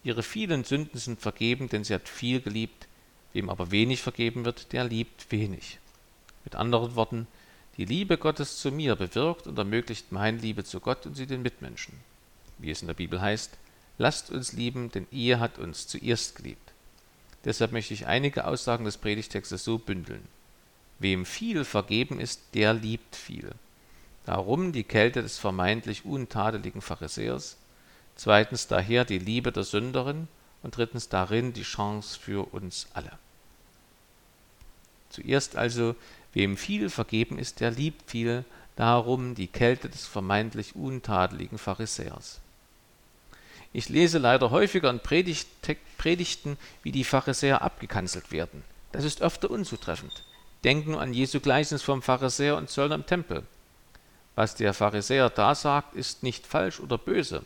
Ihre 0.05 0.23
vielen 0.23 0.63
Sünden 0.63 0.97
sind 0.97 1.21
vergeben, 1.21 1.69
denn 1.69 1.83
sie 1.83 1.93
hat 1.93 2.09
viel 2.09 2.41
geliebt. 2.41 2.87
Wem 3.33 3.51
aber 3.51 3.73
wenig 3.73 4.01
vergeben 4.01 4.45
wird, 4.45 4.73
der 4.73 4.85
liebt 4.85 5.33
wenig. 5.33 5.81
Mit 6.45 6.55
anderen 6.55 6.95
Worten, 6.95 7.27
die 7.77 7.85
Liebe 7.85 8.17
Gottes 8.17 8.61
zu 8.61 8.71
mir 8.71 8.95
bewirkt 8.95 9.49
und 9.49 9.59
ermöglicht 9.59 10.13
meine 10.13 10.39
Liebe 10.39 10.63
zu 10.63 10.79
Gott 10.79 11.05
und 11.05 11.17
zu 11.17 11.27
den 11.27 11.43
Mitmenschen. 11.43 11.95
Wie 12.59 12.71
es 12.71 12.81
in 12.81 12.87
der 12.87 12.95
Bibel 12.95 13.21
heißt, 13.21 13.59
lasst 13.99 14.31
uns 14.31 14.53
lieben, 14.53 14.93
denn 14.93 15.09
ihr 15.11 15.41
hat 15.41 15.59
uns 15.59 15.89
zuerst 15.89 16.37
geliebt. 16.37 16.73
Deshalb 17.45 17.73
möchte 17.73 17.93
ich 17.93 18.07
einige 18.07 18.47
Aussagen 18.47 18.85
des 18.85 18.99
Predigtextes 18.99 19.65
so 19.65 19.79
bündeln. 19.79 20.23
Wem 21.01 21.27
viel 21.27 21.65
vergeben 21.65 22.21
ist, 22.21 22.41
der 22.55 22.73
liebt 22.73 23.17
viel. 23.17 23.51
Darum 24.29 24.73
die 24.73 24.85
Kälte 24.85 25.23
des 25.23 25.39
vermeintlich 25.39 26.05
untadeligen 26.05 26.83
Pharisäers, 26.83 27.57
zweitens 28.15 28.67
daher 28.67 29.07
die 29.07 29.19
Liebe 29.19 29.53
der 29.53 29.65
Sünderin 29.65 30.29
und 30.63 30.77
drittens 30.77 31.09
darin 31.09 31.55
die 31.55 31.63
Chance 31.63 32.21
für 32.21 32.53
uns 32.53 32.89
alle. 32.93 33.13
Zuerst 35.09 35.57
also 35.57 35.95
Wem 36.35 36.59
viel 36.59 36.91
vergeben 36.91 37.39
ist, 37.39 37.61
der 37.61 37.71
liebt 37.71 38.11
viel, 38.11 38.45
darum 38.77 39.35
die 39.35 39.47
Kälte 39.47 39.89
des 39.89 40.07
vermeintlich 40.07 40.77
untadeligen 40.77 41.57
Pharisäers. 41.57 42.39
Ich 43.73 43.89
lese 43.89 44.19
leider 44.19 44.51
häufiger 44.51 44.91
in 44.91 45.01
Predigten, 45.01 46.59
wie 46.83 46.93
die 46.93 47.05
Pharisäer 47.05 47.63
abgekanzelt 47.63 48.31
werden. 48.31 48.63
Das 48.93 49.05
ist 49.05 49.23
öfter 49.23 49.51
unzutreffend. 49.51 50.23
Denken 50.65 50.97
an 50.97 51.15
Jesu 51.15 51.41
Gleichnis 51.41 51.83
vom 51.83 52.03
Pharisäer 52.03 52.59
und 52.59 52.69
Zöllner 52.69 52.97
im 52.97 53.07
Tempel. 53.07 53.45
Was 54.39 54.55
der 54.55 54.73
Pharisäer 54.73 55.31
da 55.31 55.53
sagt, 55.57 55.97
ist 55.97 56.23
nicht 56.23 56.47
falsch 56.47 56.79
oder 56.79 56.97
böse. 56.97 57.43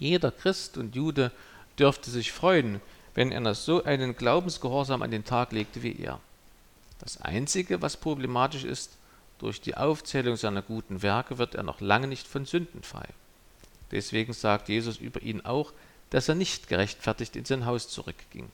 Jeder 0.00 0.32
Christ 0.32 0.78
und 0.78 0.96
Jude 0.96 1.30
dürfte 1.78 2.10
sich 2.10 2.32
freuen, 2.32 2.80
wenn 3.14 3.30
er 3.30 3.54
so 3.54 3.84
einen 3.84 4.16
Glaubensgehorsam 4.16 5.02
an 5.02 5.12
den 5.12 5.24
Tag 5.24 5.52
legte 5.52 5.84
wie 5.84 5.96
er. 5.96 6.18
Das 6.98 7.20
Einzige, 7.20 7.82
was 7.82 7.96
problematisch 7.96 8.64
ist, 8.64 8.96
durch 9.38 9.60
die 9.60 9.76
Aufzählung 9.76 10.34
seiner 10.34 10.60
guten 10.60 11.02
Werke 11.02 11.38
wird 11.38 11.54
er 11.54 11.62
noch 11.62 11.80
lange 11.80 12.08
nicht 12.08 12.26
von 12.26 12.46
Sünden 12.46 12.82
frei. 12.82 13.06
Deswegen 13.92 14.32
sagt 14.32 14.68
Jesus 14.68 14.96
über 14.96 15.22
ihn 15.22 15.42
auch, 15.42 15.72
dass 16.10 16.28
er 16.28 16.34
nicht 16.34 16.66
gerechtfertigt 16.66 17.36
in 17.36 17.44
sein 17.44 17.64
Haus 17.64 17.88
zurückging. 17.88 18.48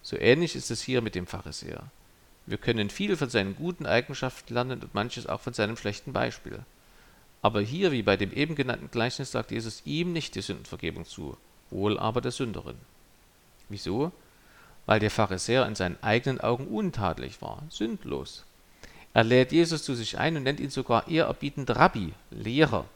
So 0.00 0.16
ähnlich 0.16 0.56
ist 0.56 0.70
es 0.70 0.80
hier 0.80 1.02
mit 1.02 1.14
dem 1.14 1.26
Pharisäer. 1.26 1.90
Wir 2.46 2.58
können 2.58 2.90
viel 2.90 3.16
von 3.16 3.30
seinen 3.30 3.54
guten 3.54 3.86
Eigenschaften 3.86 4.54
lernen 4.54 4.80
und 4.80 4.94
manches 4.94 5.26
auch 5.26 5.40
von 5.40 5.52
seinem 5.52 5.76
schlechten 5.76 6.12
Beispiel. 6.12 6.58
Aber 7.40 7.60
hier, 7.60 7.92
wie 7.92 8.02
bei 8.02 8.16
dem 8.16 8.32
eben 8.32 8.54
genannten 8.54 8.90
Gleichnis, 8.90 9.32
sagt 9.32 9.50
Jesus 9.50 9.82
ihm 9.84 10.12
nicht 10.12 10.34
die 10.34 10.42
Sündenvergebung 10.42 11.04
zu, 11.04 11.36
wohl 11.70 11.98
aber 11.98 12.20
der 12.20 12.32
Sünderin. 12.32 12.76
Wieso? 13.68 14.12
Weil 14.86 15.00
der 15.00 15.10
Pharisäer 15.10 15.66
in 15.66 15.74
seinen 15.74 16.02
eigenen 16.02 16.40
Augen 16.40 16.66
untadelig 16.66 17.40
war, 17.42 17.62
sündlos. 17.68 18.44
Er 19.14 19.24
lädt 19.24 19.52
Jesus 19.52 19.84
zu 19.84 19.94
sich 19.94 20.18
ein 20.18 20.36
und 20.36 20.44
nennt 20.44 20.60
ihn 20.60 20.70
sogar 20.70 21.08
ehrerbietend 21.08 21.70
Rabbi, 21.70 22.14
Lehrer. 22.30 22.86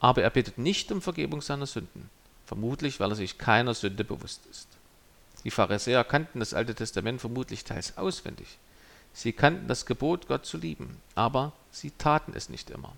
Aber 0.00 0.22
er 0.22 0.30
bittet 0.30 0.58
nicht 0.58 0.90
um 0.90 1.00
Vergebung 1.00 1.40
seiner 1.40 1.66
Sünden, 1.66 2.10
vermutlich 2.44 2.98
weil 2.98 3.10
er 3.10 3.16
sich 3.16 3.38
keiner 3.38 3.74
Sünde 3.74 4.04
bewusst 4.04 4.44
ist. 4.50 4.68
Die 5.44 5.50
Pharisäer 5.50 6.04
kannten 6.04 6.40
das 6.40 6.54
Alte 6.54 6.74
Testament 6.74 7.20
vermutlich 7.20 7.64
teils 7.64 7.96
auswendig. 7.96 8.58
Sie 9.14 9.32
kannten 9.32 9.68
das 9.68 9.86
Gebot, 9.86 10.26
Gott 10.28 10.46
zu 10.46 10.56
lieben, 10.56 10.96
aber 11.14 11.52
sie 11.70 11.90
taten 11.90 12.32
es 12.34 12.48
nicht 12.48 12.70
immer. 12.70 12.92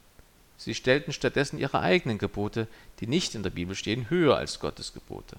Sie 0.57 0.75
stellten 0.75 1.13
stattdessen 1.13 1.59
ihre 1.59 1.81
eigenen 1.81 2.19
Gebote, 2.19 2.69
die 3.01 3.07
nicht 3.07 3.35
in 3.35 3.43
der 3.43 3.51
Bibel 3.51 3.75
stehen, 3.75 4.09
höher 4.09 4.37
als 4.37 4.61
Gottes 4.61 4.93
Gebote. 4.95 5.37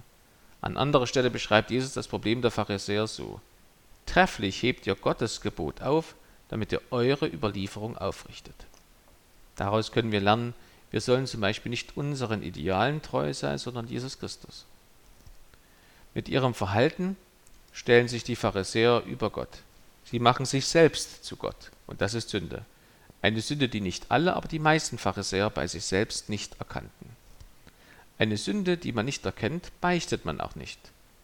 An 0.62 0.78
anderer 0.78 1.08
Stelle 1.08 1.30
beschreibt 1.30 1.72
Jesus 1.72 1.94
das 1.94 2.08
Problem 2.08 2.42
der 2.42 2.52
Pharisäer 2.52 3.08
so: 3.08 3.40
Trefflich 4.06 4.62
hebt 4.62 4.86
ihr 4.88 4.96
Gottes 4.96 5.42
Gebot 5.42 5.82
auf, 5.82 6.16
damit 6.50 6.72
ihr 6.72 6.82
eure 6.92 7.28
Überlieferung 7.28 7.98
aufrichtet. 7.98 8.56
Daraus 9.56 9.92
können 9.92 10.12
wir 10.12 10.22
lernen, 10.22 10.54
wir 10.92 11.02
sollen 11.02 11.28
zum 11.28 11.42
Beispiel 11.42 11.70
nicht 11.70 11.98
unseren 11.98 12.44
Idealen 12.44 13.02
treu 13.02 13.34
sein, 13.34 13.58
sondern 13.58 13.88
Jesus 13.88 14.20
Christus. 14.20 14.66
Mit 16.14 16.30
ihrem 16.30 16.54
Verhalten 16.54 17.18
stellen 17.74 18.08
sich 18.08 18.24
die 18.24 18.36
Pharisäer 18.36 19.04
über 19.06 19.30
Gott. 19.30 19.50
Sie 20.06 20.20
machen 20.20 20.46
sich 20.46 20.68
selbst 20.68 21.24
zu 21.24 21.36
Gott, 21.36 21.72
und 21.88 22.02
das 22.02 22.14
ist 22.14 22.30
Sünde. 22.30 22.64
Eine 23.22 23.42
Sünde, 23.42 23.68
die 23.68 23.82
nicht 23.82 24.12
alle, 24.12 24.36
aber 24.36 24.48
die 24.48 24.60
meisten 24.60 24.98
Pharisäer 24.98 25.50
bei 25.50 25.68
sich 25.68 25.84
selbst 25.84 26.30
nicht 26.30 26.60
erkannten. 26.60 27.10
Eine 28.18 28.38
Sünde, 28.38 28.78
die 28.78 28.92
man 28.92 29.06
nicht 29.06 29.26
erkennt, 29.26 29.72
beichtet 29.82 30.24
man 30.24 30.40
auch 30.40 30.56
nicht 30.56 30.80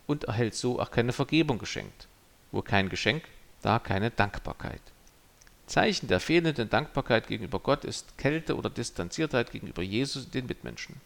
und 0.07 0.25
erhält 0.25 0.55
so 0.55 0.79
auch 0.79 0.91
keine 0.91 1.13
Vergebung 1.13 1.57
geschenkt. 1.57 2.07
Wo 2.51 2.61
kein 2.61 2.89
Geschenk, 2.89 3.23
da 3.61 3.79
keine 3.79 4.11
Dankbarkeit. 4.11 4.81
Zeichen 5.67 6.07
der 6.07 6.19
fehlenden 6.19 6.69
Dankbarkeit 6.69 7.27
gegenüber 7.27 7.59
Gott 7.59 7.85
ist 7.85 8.17
Kälte 8.17 8.57
oder 8.57 8.69
Distanziertheit 8.69 9.51
gegenüber 9.51 9.81
Jesus 9.81 10.25
und 10.25 10.33
den 10.33 10.47
Mitmenschen. 10.47 10.99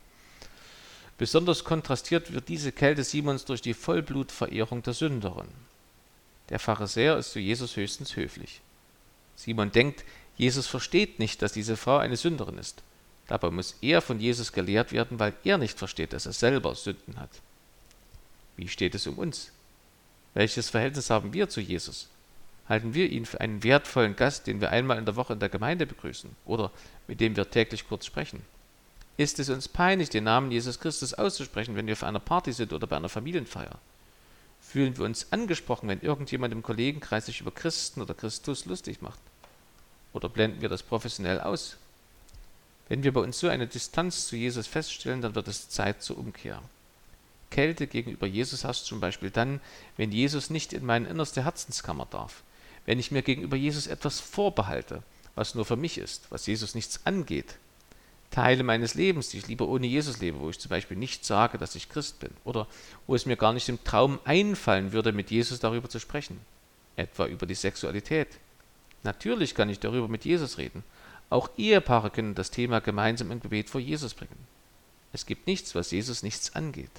Besonders 1.19 1.63
kontrastiert 1.63 2.33
wird 2.33 2.49
diese 2.49 2.71
Kälte 2.71 3.03
Simons 3.03 3.45
durch 3.45 3.61
die 3.61 3.75
Vollblutverehrung 3.75 4.81
der 4.81 4.93
Sünderin. 4.93 5.47
Der 6.49 6.59
Pharisäer 6.59 7.17
ist 7.17 7.31
zu 7.31 7.39
Jesus 7.39 7.75
höchstens 7.75 8.15
höflich. 8.15 8.61
Simon 9.35 9.71
denkt, 9.71 10.03
Jesus 10.37 10.67
versteht 10.67 11.19
nicht, 11.19 11.41
dass 11.41 11.53
diese 11.53 11.77
Frau 11.77 11.97
eine 11.97 12.17
Sünderin 12.17 12.57
ist. 12.57 12.83
Dabei 13.27 13.49
muss 13.49 13.77
er 13.81 14.01
von 14.01 14.19
Jesus 14.19 14.51
gelehrt 14.51 14.91
werden, 14.91 15.19
weil 15.19 15.33
er 15.43 15.57
nicht 15.57 15.77
versteht, 15.77 16.13
dass 16.13 16.25
er 16.25 16.33
selber 16.33 16.75
Sünden 16.75 17.19
hat. 17.19 17.31
Wie 18.55 18.67
steht 18.67 18.95
es 18.95 19.07
um 19.07 19.17
uns? 19.17 19.51
Welches 20.33 20.69
Verhältnis 20.69 21.09
haben 21.09 21.33
wir 21.33 21.49
zu 21.49 21.61
Jesus? 21.61 22.09
Halten 22.67 22.93
wir 22.93 23.09
ihn 23.09 23.25
für 23.25 23.41
einen 23.41 23.63
wertvollen 23.63 24.15
Gast, 24.15 24.47
den 24.47 24.61
wir 24.61 24.71
einmal 24.71 24.97
in 24.97 25.05
der 25.05 25.15
Woche 25.15 25.33
in 25.33 25.39
der 25.39 25.49
Gemeinde 25.49 25.85
begrüßen 25.85 26.35
oder 26.45 26.71
mit 27.07 27.19
dem 27.19 27.35
wir 27.35 27.49
täglich 27.49 27.87
kurz 27.87 28.05
sprechen? 28.05 28.43
Ist 29.17 29.39
es 29.39 29.49
uns 29.49 29.67
peinlich, 29.67 30.09
den 30.09 30.25
Namen 30.25 30.51
Jesus 30.51 30.79
Christus 30.79 31.13
auszusprechen, 31.13 31.75
wenn 31.75 31.87
wir 31.87 31.93
auf 31.93 32.03
einer 32.03 32.19
Party 32.19 32.51
sind 32.51 32.73
oder 32.73 32.85
bei 32.85 32.97
einer 32.97 33.09
Familienfeier? 33.09 33.79
Fühlen 34.75 34.97
wir 34.97 35.05
uns 35.05 35.31
angesprochen, 35.31 35.87
wenn 35.87 36.01
irgendjemand 36.01 36.51
im 36.51 36.61
Kollegenkreis 36.61 37.27
sich 37.27 37.39
über 37.39 37.51
Christen 37.51 38.01
oder 38.01 38.13
Christus 38.13 38.65
lustig 38.65 39.01
macht? 39.01 39.21
Oder 40.11 40.27
blenden 40.27 40.59
wir 40.59 40.67
das 40.67 40.83
professionell 40.83 41.39
aus? 41.39 41.77
Wenn 42.89 43.01
wir 43.01 43.13
bei 43.13 43.21
uns 43.21 43.39
so 43.39 43.47
eine 43.47 43.67
Distanz 43.67 44.27
zu 44.27 44.35
Jesus 44.35 44.67
feststellen, 44.67 45.21
dann 45.21 45.33
wird 45.33 45.47
es 45.47 45.69
Zeit 45.69 46.03
zur 46.03 46.17
Umkehr. 46.17 46.61
Kälte 47.51 47.87
gegenüber 47.87 48.27
Jesus 48.27 48.65
hast 48.65 48.85
zum 48.85 48.99
Beispiel 48.99 49.31
dann, 49.31 49.61
wenn 49.95 50.11
Jesus 50.11 50.49
nicht 50.49 50.73
in 50.73 50.85
meine 50.85 51.07
innerste 51.07 51.45
Herzenskammer 51.45 52.07
darf, 52.11 52.43
wenn 52.85 52.99
ich 52.99 53.11
mir 53.11 53.21
gegenüber 53.21 53.55
Jesus 53.55 53.87
etwas 53.87 54.19
vorbehalte, 54.19 55.03
was 55.35 55.55
nur 55.55 55.63
für 55.63 55.77
mich 55.77 55.97
ist, 55.97 56.23
was 56.31 56.47
Jesus 56.47 56.75
nichts 56.75 56.99
angeht, 57.05 57.55
Teile 58.35 58.63
meines 58.63 58.95
Lebens, 58.95 59.29
die 59.29 59.37
ich 59.37 59.47
lieber 59.47 59.65
ohne 59.65 59.87
Jesus 59.87 60.19
lebe, 60.19 60.41
wo 60.41 60.49
ich 60.49 60.59
zum 60.59 60.67
Beispiel 60.67 60.97
nicht 60.97 61.23
sage, 61.23 61.57
dass 61.57 61.73
ich 61.73 61.87
Christ 61.87 62.19
bin, 62.19 62.31
oder 62.43 62.67
wo 63.07 63.15
es 63.15 63.25
mir 63.25 63.37
gar 63.37 63.53
nicht 63.53 63.69
im 63.69 63.81
Traum 63.85 64.19
einfallen 64.25 64.91
würde, 64.91 65.13
mit 65.13 65.31
Jesus 65.31 65.61
darüber 65.61 65.87
zu 65.87 66.01
sprechen, 66.01 66.41
etwa 66.97 67.27
über 67.27 67.45
die 67.45 67.55
Sexualität. 67.55 68.27
Natürlich 69.03 69.55
kann 69.55 69.69
ich 69.69 69.79
darüber 69.79 70.09
mit 70.09 70.25
Jesus 70.25 70.57
reden. 70.57 70.83
Auch 71.29 71.49
Ehepaare 71.55 72.09
können 72.09 72.35
das 72.35 72.51
Thema 72.51 72.81
gemeinsam 72.81 73.31
im 73.31 73.39
Gebet 73.39 73.69
vor 73.69 73.79
Jesus 73.79 74.13
bringen. 74.13 74.47
Es 75.13 75.25
gibt 75.25 75.47
nichts, 75.47 75.73
was 75.73 75.91
Jesus 75.91 76.21
nichts 76.21 76.55
angeht. 76.55 76.91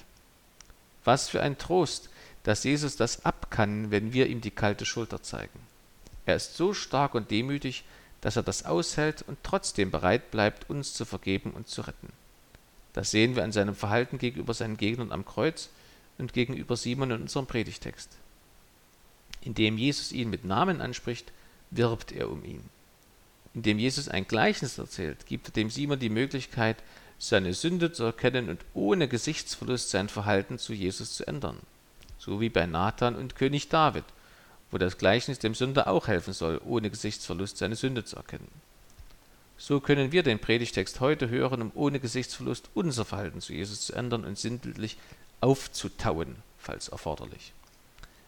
Was 1.03 1.29
für 1.29 1.43
ein 1.43 1.59
Trost, 1.59 2.09
dass 2.41 2.63
Jesus 2.63 2.95
das 2.95 3.25
ab 3.25 3.51
kann, 3.51 3.91
wenn 3.91 4.11
wir 4.11 4.25
ihm 4.25 4.41
die 4.41 4.49
kalte 4.49 4.87
Schulter 4.87 5.21
zeigen. 5.21 5.59
Er 6.25 6.37
ist 6.37 6.57
so 6.57 6.73
stark 6.73 7.13
und 7.13 7.29
demütig, 7.29 7.83
dass 8.27 8.35
er 8.35 8.43
das 8.43 8.65
aushält 8.65 9.23
und 9.25 9.37
trotzdem 9.41 9.89
bereit 9.89 10.31
bleibt, 10.31 10.69
uns 10.69 10.93
zu 10.93 11.05
vergeben 11.05 11.51
und 11.51 11.69
zu 11.69 11.79
retten. 11.79 12.09
Das 12.91 13.09
sehen 13.09 13.37
wir 13.37 13.45
an 13.45 13.53
seinem 13.53 13.73
Verhalten 13.73 14.17
gegenüber 14.17 14.53
seinen 14.53 14.75
Gegnern 14.75 15.13
am 15.13 15.23
Kreuz 15.23 15.69
und 16.17 16.33
gegenüber 16.33 16.75
Simon 16.75 17.11
in 17.11 17.21
unserem 17.21 17.47
Predigtext. 17.47 18.09
Indem 19.39 19.77
Jesus 19.77 20.11
ihn 20.11 20.29
mit 20.29 20.43
Namen 20.43 20.81
anspricht, 20.81 21.31
wirbt 21.71 22.11
er 22.11 22.29
um 22.29 22.43
ihn. 22.43 22.65
Indem 23.53 23.79
Jesus 23.79 24.09
ein 24.09 24.27
Gleichnis 24.27 24.77
erzählt, 24.77 25.25
gibt 25.25 25.47
er 25.47 25.53
dem 25.53 25.69
Simon 25.69 25.97
die 25.97 26.09
Möglichkeit, 26.09 26.83
seine 27.17 27.53
Sünde 27.53 27.93
zu 27.93 28.03
erkennen 28.03 28.49
und 28.49 28.59
ohne 28.73 29.07
Gesichtsverlust 29.07 29.89
sein 29.89 30.09
Verhalten 30.09 30.59
zu 30.59 30.73
Jesus 30.73 31.15
zu 31.15 31.25
ändern. 31.25 31.59
So 32.19 32.41
wie 32.41 32.49
bei 32.49 32.65
Nathan 32.65 33.15
und 33.15 33.37
König 33.37 33.69
David, 33.69 34.03
wo 34.71 34.77
das 34.77 34.97
Gleichnis 34.97 35.39
dem 35.39 35.55
Sünder 35.55 35.87
auch 35.87 36.07
helfen 36.07 36.33
soll, 36.33 36.61
ohne 36.65 36.89
Gesichtsverlust 36.89 37.57
seine 37.57 37.75
Sünde 37.75 38.03
zu 38.03 38.15
erkennen. 38.15 38.49
So 39.57 39.79
können 39.79 40.11
wir 40.11 40.23
den 40.23 40.39
Predigtext 40.39 40.99
heute 40.99 41.29
hören, 41.29 41.61
um 41.61 41.71
ohne 41.73 41.99
Gesichtsverlust 41.99 42.69
unser 42.73 43.05
Verhalten 43.05 43.41
zu 43.41 43.53
Jesus 43.53 43.81
zu 43.81 43.93
ändern 43.93 44.23
und 44.23 44.37
sinnbildlich 44.37 44.97
aufzutauen, 45.41 46.35
falls 46.57 46.89
erforderlich. 46.89 47.53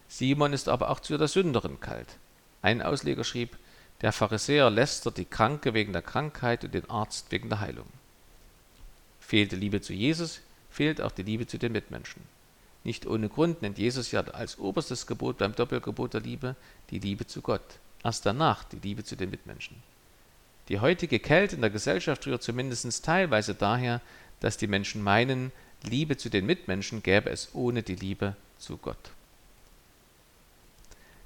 Simon 0.08 0.52
ist 0.52 0.68
aber 0.68 0.90
auch 0.90 1.00
zu 1.00 1.16
der 1.16 1.28
Sünderin 1.28 1.78
kalt. 1.78 2.16
Ein 2.62 2.82
Ausleger 2.82 3.22
schrieb, 3.22 3.56
der 4.00 4.12
Pharisäer 4.12 4.70
lästert 4.70 5.18
die 5.18 5.24
Kranke 5.24 5.74
wegen 5.74 5.92
der 5.92 6.02
Krankheit 6.02 6.64
und 6.64 6.74
den 6.74 6.88
Arzt 6.90 7.30
wegen 7.30 7.48
der 7.48 7.60
Heilung. 7.60 7.86
Fehlt 9.20 9.52
die 9.52 9.56
Liebe 9.56 9.80
zu 9.80 9.92
Jesus, 9.92 10.40
fehlt 10.70 11.00
auch 11.00 11.12
die 11.12 11.22
Liebe 11.22 11.46
zu 11.46 11.58
den 11.58 11.72
Mitmenschen. 11.72 12.22
Nicht 12.82 13.06
ohne 13.06 13.28
Grund 13.28 13.62
nennt 13.62 13.78
Jesus 13.78 14.10
ja 14.10 14.22
als 14.22 14.58
oberstes 14.58 15.06
Gebot 15.06 15.38
beim 15.38 15.54
Doppelgebot 15.54 16.14
der 16.14 16.22
Liebe 16.22 16.56
die 16.90 16.98
Liebe 16.98 17.26
zu 17.26 17.42
Gott. 17.42 17.78
Erst 18.02 18.24
danach 18.24 18.64
die 18.64 18.78
Liebe 18.78 19.04
zu 19.04 19.16
den 19.16 19.30
Mitmenschen. 19.30 19.76
Die 20.68 20.80
heutige 20.80 21.18
Kälte 21.18 21.56
in 21.56 21.60
der 21.60 21.70
Gesellschaft 21.70 22.26
rührt 22.26 22.42
zumindest 22.42 23.04
teilweise 23.04 23.54
daher, 23.54 24.00
dass 24.40 24.56
die 24.56 24.68
Menschen 24.68 25.02
meinen, 25.02 25.52
Liebe 25.82 26.16
zu 26.16 26.28
den 26.28 26.46
Mitmenschen 26.46 27.02
gäbe 27.02 27.30
es 27.30 27.50
ohne 27.54 27.82
die 27.82 27.96
Liebe 27.96 28.36
zu 28.58 28.76
Gott. 28.76 29.10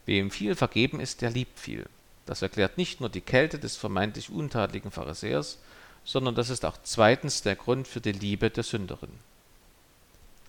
Wem 0.06 0.30
viel 0.30 0.54
vergeben 0.54 1.00
ist, 1.00 1.22
der 1.22 1.30
liebt 1.30 1.58
viel. 1.58 1.86
Das 2.26 2.42
erklärt 2.42 2.78
nicht 2.78 3.00
nur 3.00 3.08
die 3.08 3.20
Kälte 3.20 3.58
des 3.58 3.76
vermeintlich 3.76 4.30
untadeligen 4.30 4.90
Pharisäers, 4.90 5.58
sondern 6.04 6.34
das 6.34 6.50
ist 6.50 6.64
auch 6.64 6.76
zweitens 6.82 7.42
der 7.42 7.56
Grund 7.56 7.88
für 7.88 8.00
die 8.00 8.12
Liebe 8.12 8.50
der 8.50 8.64
Sünderin. 8.64 9.10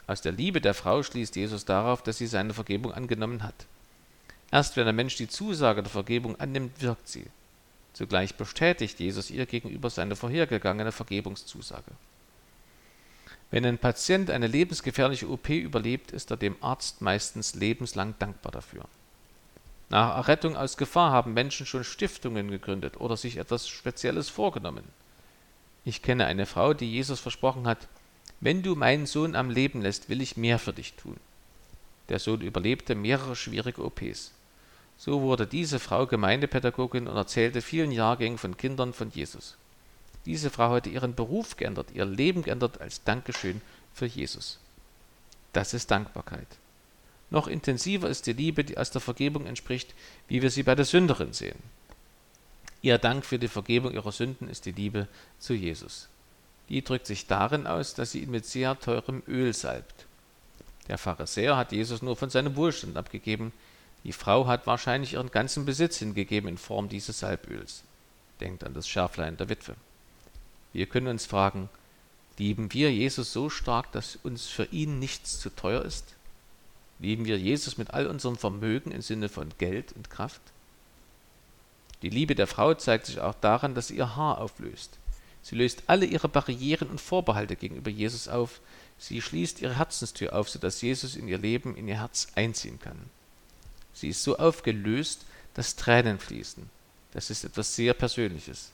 Aus 0.07 0.21
der 0.21 0.31
Liebe 0.31 0.61
der 0.61 0.73
Frau 0.73 1.01
schließt 1.01 1.35
Jesus 1.35 1.65
darauf, 1.65 2.03
dass 2.03 2.17
sie 2.17 2.27
seine 2.27 2.53
Vergebung 2.53 2.93
angenommen 2.93 3.43
hat. 3.43 3.65
Erst 4.51 4.77
wenn 4.77 4.85
der 4.85 4.93
Mensch 4.93 5.15
die 5.15 5.27
Zusage 5.27 5.81
der 5.81 5.91
Vergebung 5.91 6.39
annimmt, 6.39 6.81
wirkt 6.81 7.07
sie. 7.07 7.25
Zugleich 7.93 8.35
bestätigt 8.35 8.99
Jesus 8.99 9.31
ihr 9.31 9.45
gegenüber 9.45 9.89
seine 9.89 10.15
vorhergegangene 10.15 10.91
Vergebungszusage. 10.91 11.91
Wenn 13.51 13.65
ein 13.65 13.77
Patient 13.77 14.29
eine 14.29 14.47
lebensgefährliche 14.47 15.29
OP 15.29 15.49
überlebt, 15.49 16.11
ist 16.11 16.29
er 16.29 16.37
dem 16.37 16.55
Arzt 16.61 17.01
meistens 17.01 17.55
lebenslang 17.55 18.13
dankbar 18.19 18.51
dafür. 18.51 18.85
Nach 19.89 20.17
Errettung 20.17 20.57
aus 20.57 20.77
Gefahr 20.77 21.11
haben 21.11 21.33
Menschen 21.33 21.65
schon 21.65 21.83
Stiftungen 21.83 22.49
gegründet 22.49 22.99
oder 22.99 23.17
sich 23.17 23.37
etwas 23.37 23.67
Spezielles 23.67 24.29
vorgenommen. 24.29 24.83
Ich 25.85 26.01
kenne 26.01 26.25
eine 26.25 26.47
Frau, 26.47 26.73
die 26.73 26.91
Jesus 26.91 27.19
versprochen 27.19 27.67
hat, 27.67 27.87
wenn 28.39 28.63
du 28.63 28.75
meinen 28.75 29.05
Sohn 29.05 29.35
am 29.35 29.49
Leben 29.49 29.81
lässt, 29.81 30.09
will 30.09 30.21
ich 30.21 30.37
mehr 30.37 30.59
für 30.59 30.73
dich 30.73 30.93
tun. 30.93 31.17
Der 32.09 32.19
Sohn 32.19 32.41
überlebte 32.41 32.95
mehrere 32.95 33.35
schwierige 33.35 33.83
OPs. 33.83 34.31
So 34.97 35.21
wurde 35.21 35.47
diese 35.47 35.79
Frau 35.79 36.05
Gemeindepädagogin 36.05 37.07
und 37.07 37.15
erzählte 37.15 37.61
vielen 37.61 37.91
Jahrgängen 37.91 38.37
von 38.37 38.57
Kindern 38.57 38.93
von 38.93 39.09
Jesus. 39.11 39.57
Diese 40.25 40.49
Frau 40.49 40.71
hatte 40.71 40.89
ihren 40.89 41.15
Beruf 41.15 41.57
geändert, 41.57 41.87
ihr 41.93 42.05
Leben 42.05 42.43
geändert 42.43 42.81
als 42.81 43.03
Dankeschön 43.03 43.61
für 43.93 44.05
Jesus. 44.05 44.59
Das 45.53 45.73
ist 45.73 45.91
Dankbarkeit. 45.91 46.47
Noch 47.29 47.47
intensiver 47.47 48.09
ist 48.09 48.27
die 48.27 48.33
Liebe, 48.33 48.63
die 48.63 48.77
aus 48.77 48.91
der 48.91 49.01
Vergebung 49.01 49.45
entspricht, 49.45 49.93
wie 50.27 50.41
wir 50.41 50.49
sie 50.51 50.63
bei 50.63 50.75
der 50.75 50.85
Sünderin 50.85 51.33
sehen. 51.33 51.57
Ihr 52.81 52.97
Dank 52.97 53.25
für 53.25 53.39
die 53.39 53.47
Vergebung 53.47 53.93
ihrer 53.93 54.11
Sünden 54.11 54.47
ist 54.47 54.65
die 54.65 54.71
Liebe 54.71 55.07
zu 55.39 55.53
Jesus. 55.53 56.07
Die 56.69 56.83
drückt 56.83 57.05
sich 57.05 57.27
darin 57.27 57.67
aus, 57.67 57.93
dass 57.93 58.11
sie 58.11 58.21
ihn 58.21 58.31
mit 58.31 58.45
sehr 58.45 58.79
teurem 58.79 59.21
Öl 59.27 59.53
salbt. 59.53 60.05
Der 60.87 60.97
Pharisäer 60.97 61.57
hat 61.57 61.71
Jesus 61.71 62.01
nur 62.01 62.15
von 62.15 62.29
seinem 62.29 62.55
Wohlstand 62.55 62.97
abgegeben, 62.97 63.51
die 64.03 64.13
Frau 64.13 64.45
hat 64.45 64.67
wahrscheinlich 64.67 65.13
ihren 65.13 65.31
ganzen 65.31 65.65
Besitz 65.65 65.97
hingegeben 65.97 66.47
in 66.47 66.59
Form 66.59 66.89
dieses 66.89 67.19
Salböls. 67.19 67.83
Denkt 68.39 68.63
an 68.63 68.75
das 68.75 68.87
Schärflein 68.87 69.37
der 69.37 69.49
Witwe. 69.49 69.75
Wir 70.73 70.85
können 70.85 71.07
uns 71.07 71.25
fragen, 71.25 71.69
lieben 72.37 72.71
wir 72.71 72.93
Jesus 72.93 73.33
so 73.33 73.49
stark, 73.49 73.91
dass 73.93 74.17
uns 74.17 74.45
für 74.45 74.65
ihn 74.65 74.99
nichts 74.99 75.39
zu 75.39 75.49
teuer 75.49 75.83
ist? 75.83 76.13
Lieben 76.99 77.25
wir 77.25 77.39
Jesus 77.39 77.77
mit 77.77 77.95
all 77.95 78.05
unserem 78.05 78.37
Vermögen 78.37 78.91
im 78.91 79.01
Sinne 79.01 79.27
von 79.27 79.49
Geld 79.57 79.93
und 79.93 80.11
Kraft? 80.11 80.41
Die 82.03 82.09
Liebe 82.09 82.35
der 82.35 82.45
Frau 82.45 82.75
zeigt 82.75 83.07
sich 83.07 83.19
auch 83.21 83.35
daran, 83.35 83.73
dass 83.73 83.89
ihr 83.89 84.15
Haar 84.15 84.37
auflöst. 84.37 84.99
Sie 85.45 85.53
löst 85.53 85.83
alle 85.85 86.07
ihre 86.07 86.27
Barrieren 86.27 86.89
und 86.89 86.99
Vorbehalte 86.99 87.55
gegenüber 87.55 87.91
Jesus 87.91 88.27
auf. 88.27 88.61
Sie 88.97 89.21
schließt 89.21 89.61
ihre 89.61 89.77
Herzenstür 89.77 90.33
auf, 90.33 90.49
sodass 90.49 90.81
Jesus 90.81 91.15
in 91.15 91.27
ihr 91.27 91.37
Leben, 91.37 91.75
in 91.75 91.87
ihr 91.87 91.99
Herz 91.99 92.29
einziehen 92.33 92.79
kann. 92.79 92.97
Sie 93.93 94.07
ist 94.07 94.23
so 94.23 94.37
aufgelöst, 94.37 95.23
dass 95.53 95.75
Tränen 95.75 96.17
fließen. 96.17 96.67
Das 97.11 97.29
ist 97.29 97.43
etwas 97.43 97.75
sehr 97.75 97.93
Persönliches. 97.93 98.71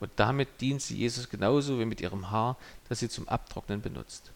Und 0.00 0.10
damit 0.16 0.62
dient 0.62 0.80
sie 0.80 0.96
Jesus 0.96 1.28
genauso 1.28 1.78
wie 1.78 1.84
mit 1.84 2.00
ihrem 2.00 2.30
Haar, 2.30 2.56
das 2.88 3.00
sie 3.00 3.10
zum 3.10 3.28
Abtrocknen 3.28 3.82
benutzt. 3.82 4.30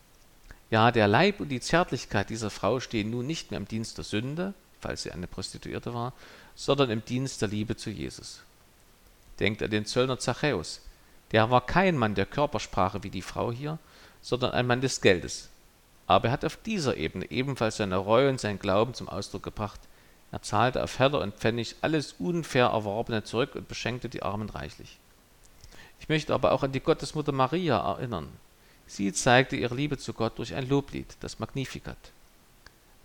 Ja, 0.71 0.91
der 0.91 1.09
Leib 1.09 1.41
und 1.41 1.49
die 1.49 1.61
Zärtlichkeit 1.61 2.29
dieser 2.29 2.51
Frau 2.51 2.81
stehen 2.81 3.09
nun 3.09 3.27
nicht 3.27 3.51
mehr 3.51 3.59
im 3.59 3.67
Dienst 3.67 3.97
der 3.97 4.05
Sünde, 4.05 4.53
falls 4.83 5.05
sie 5.05 5.13
eine 5.13 5.27
Prostituierte 5.27 5.95
war, 5.95 6.13
sondern 6.55 6.91
im 6.91 7.03
Dienst 7.03 7.41
der 7.41 7.49
Liebe 7.49 7.77
zu 7.79 7.89
Jesus. 7.89 8.43
Denkt 9.41 9.63
an 9.63 9.71
den 9.71 9.87
Zöllner 9.87 10.19
Zachäus. 10.19 10.83
Der 11.33 11.51
war 11.51 11.65
kein 11.67 11.97
Mann 11.97 12.15
der 12.15 12.27
Körpersprache 12.27 13.03
wie 13.03 13.11
die 13.11 13.23
Frau 13.23 13.51
hier, 13.51 13.79
sondern 14.21 14.53
ein 14.53 14.67
Mann 14.67 14.81
des 14.81 15.01
Geldes. 15.01 15.49
Aber 16.07 16.29
er 16.29 16.33
hat 16.33 16.45
auf 16.45 16.57
dieser 16.57 16.97
Ebene 16.97 17.31
ebenfalls 17.31 17.79
seine 17.79 17.97
Reue 17.97 18.29
und 18.29 18.41
sein 18.41 18.59
Glauben 18.59 18.95
zum 18.95 19.09
Ausdruck 19.09 19.43
gebracht. 19.43 19.81
Er 20.31 20.43
zahlte 20.43 20.83
auf 20.83 20.99
Heller 20.99 21.21
und 21.21 21.35
Pfennig 21.35 21.77
alles 21.81 22.15
unfair 22.19 22.67
Erworbene 22.67 23.25
zurück 23.25 23.55
und 23.55 23.69
beschenkte 23.69 24.09
die 24.09 24.23
Armen 24.23 24.51
reichlich. 24.51 24.99
Ich 26.01 26.09
möchte 26.09 26.35
aber 26.35 26.53
auch 26.53 26.63
an 26.63 26.73
die 26.73 26.81
Gottesmutter 26.81 27.33
Maria 27.33 27.79
erinnern, 27.79 28.29
Sie 28.87 29.11
zeigte 29.13 29.57
ihre 29.57 29.75
Liebe 29.75 29.97
zu 29.97 30.13
Gott 30.13 30.39
durch 30.39 30.55
ein 30.55 30.69
Loblied, 30.69 31.17
das 31.21 31.39
Magnificat. 31.39 31.97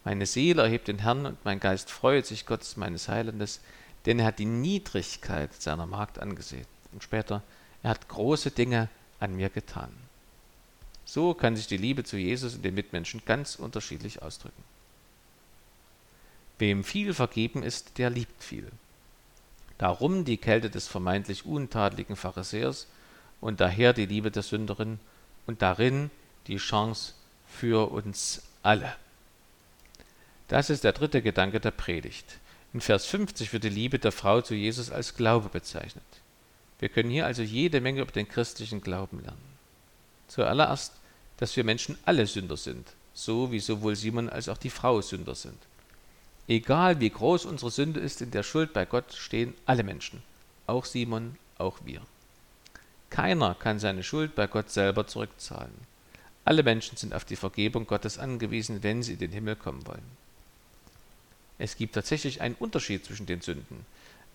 Meine 0.03 0.25
Seele 0.25 0.63
erhebt 0.63 0.89
den 0.89 1.00
Herrn 1.00 1.25
und 1.25 1.46
mein 1.46 1.62
Geist 1.62 1.91
freut 1.91 2.25
sich 2.25 2.46
Gottes 2.46 2.75
meines 2.75 3.07
Heilandes, 3.07 3.62
denn 4.05 4.19
er 4.19 4.25
hat 4.25 4.39
die 4.39 4.46
Niedrigkeit 4.46 5.53
seiner 5.53 5.85
Magd 5.85 6.20
angesehen. 6.20 6.66
Und 6.92 7.03
später, 7.03 7.42
er 7.88 7.92
hat 7.92 8.10
große 8.10 8.52
Dinge 8.52 8.90
an 9.22 9.38
mir 9.38 9.48
getan. 9.48 9.90
So 11.06 11.34
kann 11.34 11.56
sich 11.56 11.68
die 11.68 11.78
Liebe 11.78 12.04
zu 12.04 12.18
Jesus 12.18 12.56
und 12.56 12.66
den 12.66 12.74
Mitmenschen 12.74 13.22
ganz 13.26 13.56
unterschiedlich 13.56 14.22
ausdrücken. 14.22 14.62
Wem 16.60 16.84
viel 16.84 17.14
vergeben 17.14 17.64
ist, 17.64 17.98
der 17.98 18.10
liebt 18.10 18.44
viel. 18.44 18.70
Darum 19.78 20.26
die 20.26 20.36
Kälte 20.36 20.70
des 20.70 20.86
vermeintlich 20.86 21.46
untadeligen 21.46 22.18
Pharisäers 22.18 22.88
und 23.40 23.62
daher 23.62 23.94
die 23.94 24.06
Liebe 24.06 24.32
der 24.32 24.44
Sünderin 24.44 25.00
und 25.46 25.62
darin 25.62 26.12
die 26.48 26.58
Chance 26.58 27.14
für 27.48 27.90
uns 27.90 28.42
alle. 28.64 28.94
Das 30.50 30.70
ist 30.70 30.84
der 30.84 30.92
dritte 30.92 31.22
Gedanke 31.22 31.62
der 31.62 31.72
Predigt. 31.72 32.40
In 32.74 32.82
Vers 32.82 33.06
50 33.06 33.54
wird 33.54 33.64
die 33.64 33.70
Liebe 33.70 33.98
der 33.98 34.12
Frau 34.12 34.42
zu 34.42 34.56
Jesus 34.56 34.92
als 34.92 35.16
Glaube 35.16 35.48
bezeichnet. 35.48 36.04
Wir 36.79 36.90
können 36.90 37.09
hier 37.09 37.25
also 37.25 37.42
jede 37.42 37.81
Menge 37.81 38.01
über 38.01 38.11
den 38.11 38.27
christlichen 38.27 38.81
Glauben 38.81 39.22
lernen. 39.22 39.57
Zuallererst, 40.27 40.94
dass 41.37 41.55
wir 41.55 41.63
Menschen 41.63 41.98
alle 42.05 42.27
Sünder 42.27 42.57
sind, 42.57 42.87
so 43.13 43.51
wie 43.51 43.59
sowohl 43.59 43.96
Simon 43.96 44.29
als 44.29 44.50
auch 44.50 44.57
die 44.57 44.70
Frau 44.70 45.01
Sünder 45.01 45.35
sind. 45.35 45.57
Egal 46.48 47.00
wie 47.00 47.09
groß 47.09 47.46
unsere 47.46 47.72
Sünde 47.72 48.00
ist, 48.00 48.22
in 48.22 48.31
der 48.31 48.44
Schuld 48.44 48.74
bei 48.74 48.85
Gott 48.85 49.13
stehen 49.13 49.53
alle 49.66 49.83
Menschen, 49.83 50.24
auch 50.66 50.85
Simon, 50.85 51.35
auch 51.57 51.79
wir. 51.83 52.01
Keiner 53.09 53.55
kann 53.55 53.79
seine 53.79 54.03
Schuld 54.03 54.35
bei 54.35 54.48
Gott 54.48 54.70
selber 54.70 55.07
zurückzahlen. 55.07 55.74
Alle 56.46 56.63
Menschen 56.63 56.98
sind 56.98 57.13
auf 57.13 57.25
die 57.25 57.35
Vergebung 57.35 57.87
Gottes 57.87 58.18
angewiesen, 58.18 58.83
wenn 58.83 59.03
sie 59.03 59.13
in 59.13 59.20
den 59.20 59.31
Himmel 59.31 59.55
kommen 59.55 59.85
wollen. 59.85 60.18
Es 61.57 61.75
gibt 61.75 61.96
tatsächlich 61.96 62.42
einen 62.42 62.55
Unterschied 62.55 63.03
zwischen 63.03 63.25
den 63.25 63.42
Sünden. 63.42 63.85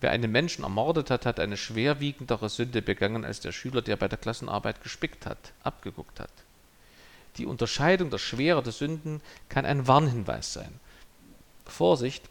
Wer 0.03 0.11
einen 0.11 0.33
Menschen 0.33 0.65
ermordet 0.65 1.09
hat, 1.09 1.25
hat 1.25 1.39
eine 1.39 1.55
schwerwiegendere 1.55 2.49
Sünde 2.49 2.81
begangen 2.81 3.23
als 3.23 3.39
der 3.39 3.53
Schüler, 3.53 3.81
der 3.81 3.95
bei 3.95 4.09
der 4.09 4.17
Klassenarbeit 4.17 4.83
gespickt 4.83 5.25
hat, 5.25 5.53
abgeguckt 5.63 6.19
hat. 6.19 6.29
Die 7.37 7.45
Unterscheidung 7.45 8.09
der 8.09 8.17
Schwere 8.17 8.61
der 8.61 8.73
Sünden 8.73 9.21
kann 9.47 9.65
ein 9.65 9.87
Warnhinweis 9.87 10.51
sein. 10.51 10.77
Vorsicht, 11.65 12.25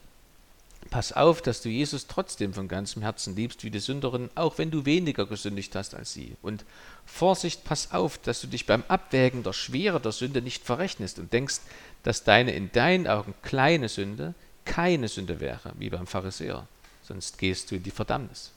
Pass 0.91 1.13
auf, 1.13 1.41
dass 1.41 1.63
du 1.63 1.71
Jesus 1.71 2.09
trotzdem 2.09 2.53
von 2.53 2.69
ganzem 2.69 3.01
Herzen 3.01 3.37
liebst 3.37 3.65
wie 3.65 3.71
die 3.71 3.79
Sünderin, 3.79 4.29
auch 4.35 4.59
wenn 4.59 4.71
du 4.71 4.85
weniger 4.85 5.25
gesündigt 5.25 5.75
hast 5.75 5.95
als 5.95 6.13
sie. 6.13 6.37
Und 6.43 6.67
Vorsicht, 7.07 7.65
pass 7.65 7.93
auf, 7.93 8.19
dass 8.19 8.43
du 8.43 8.49
dich 8.49 8.67
beim 8.67 8.85
Abwägen 8.89 9.45
der 9.45 9.55
Schwere 9.55 10.01
der 10.01 10.13
Sünde 10.13 10.43
nicht 10.43 10.65
verrechnest 10.65 11.19
und 11.19 11.33
denkst, 11.33 11.61
dass 12.03 12.25
deine 12.25 12.53
in 12.53 12.71
deinen 12.73 13.07
Augen 13.07 13.33
kleine 13.43 13.89
Sünde 13.89 14.35
keine 14.67 15.09
Sünde 15.09 15.41
wäre, 15.41 15.73
wie 15.79 15.89
beim 15.89 16.07
Pharisäer, 16.07 16.67
sonst 17.03 17.38
gehst 17.38 17.71
du 17.71 17.77
in 17.77 17.83
die 17.83 17.91
Verdammnis. 17.91 18.53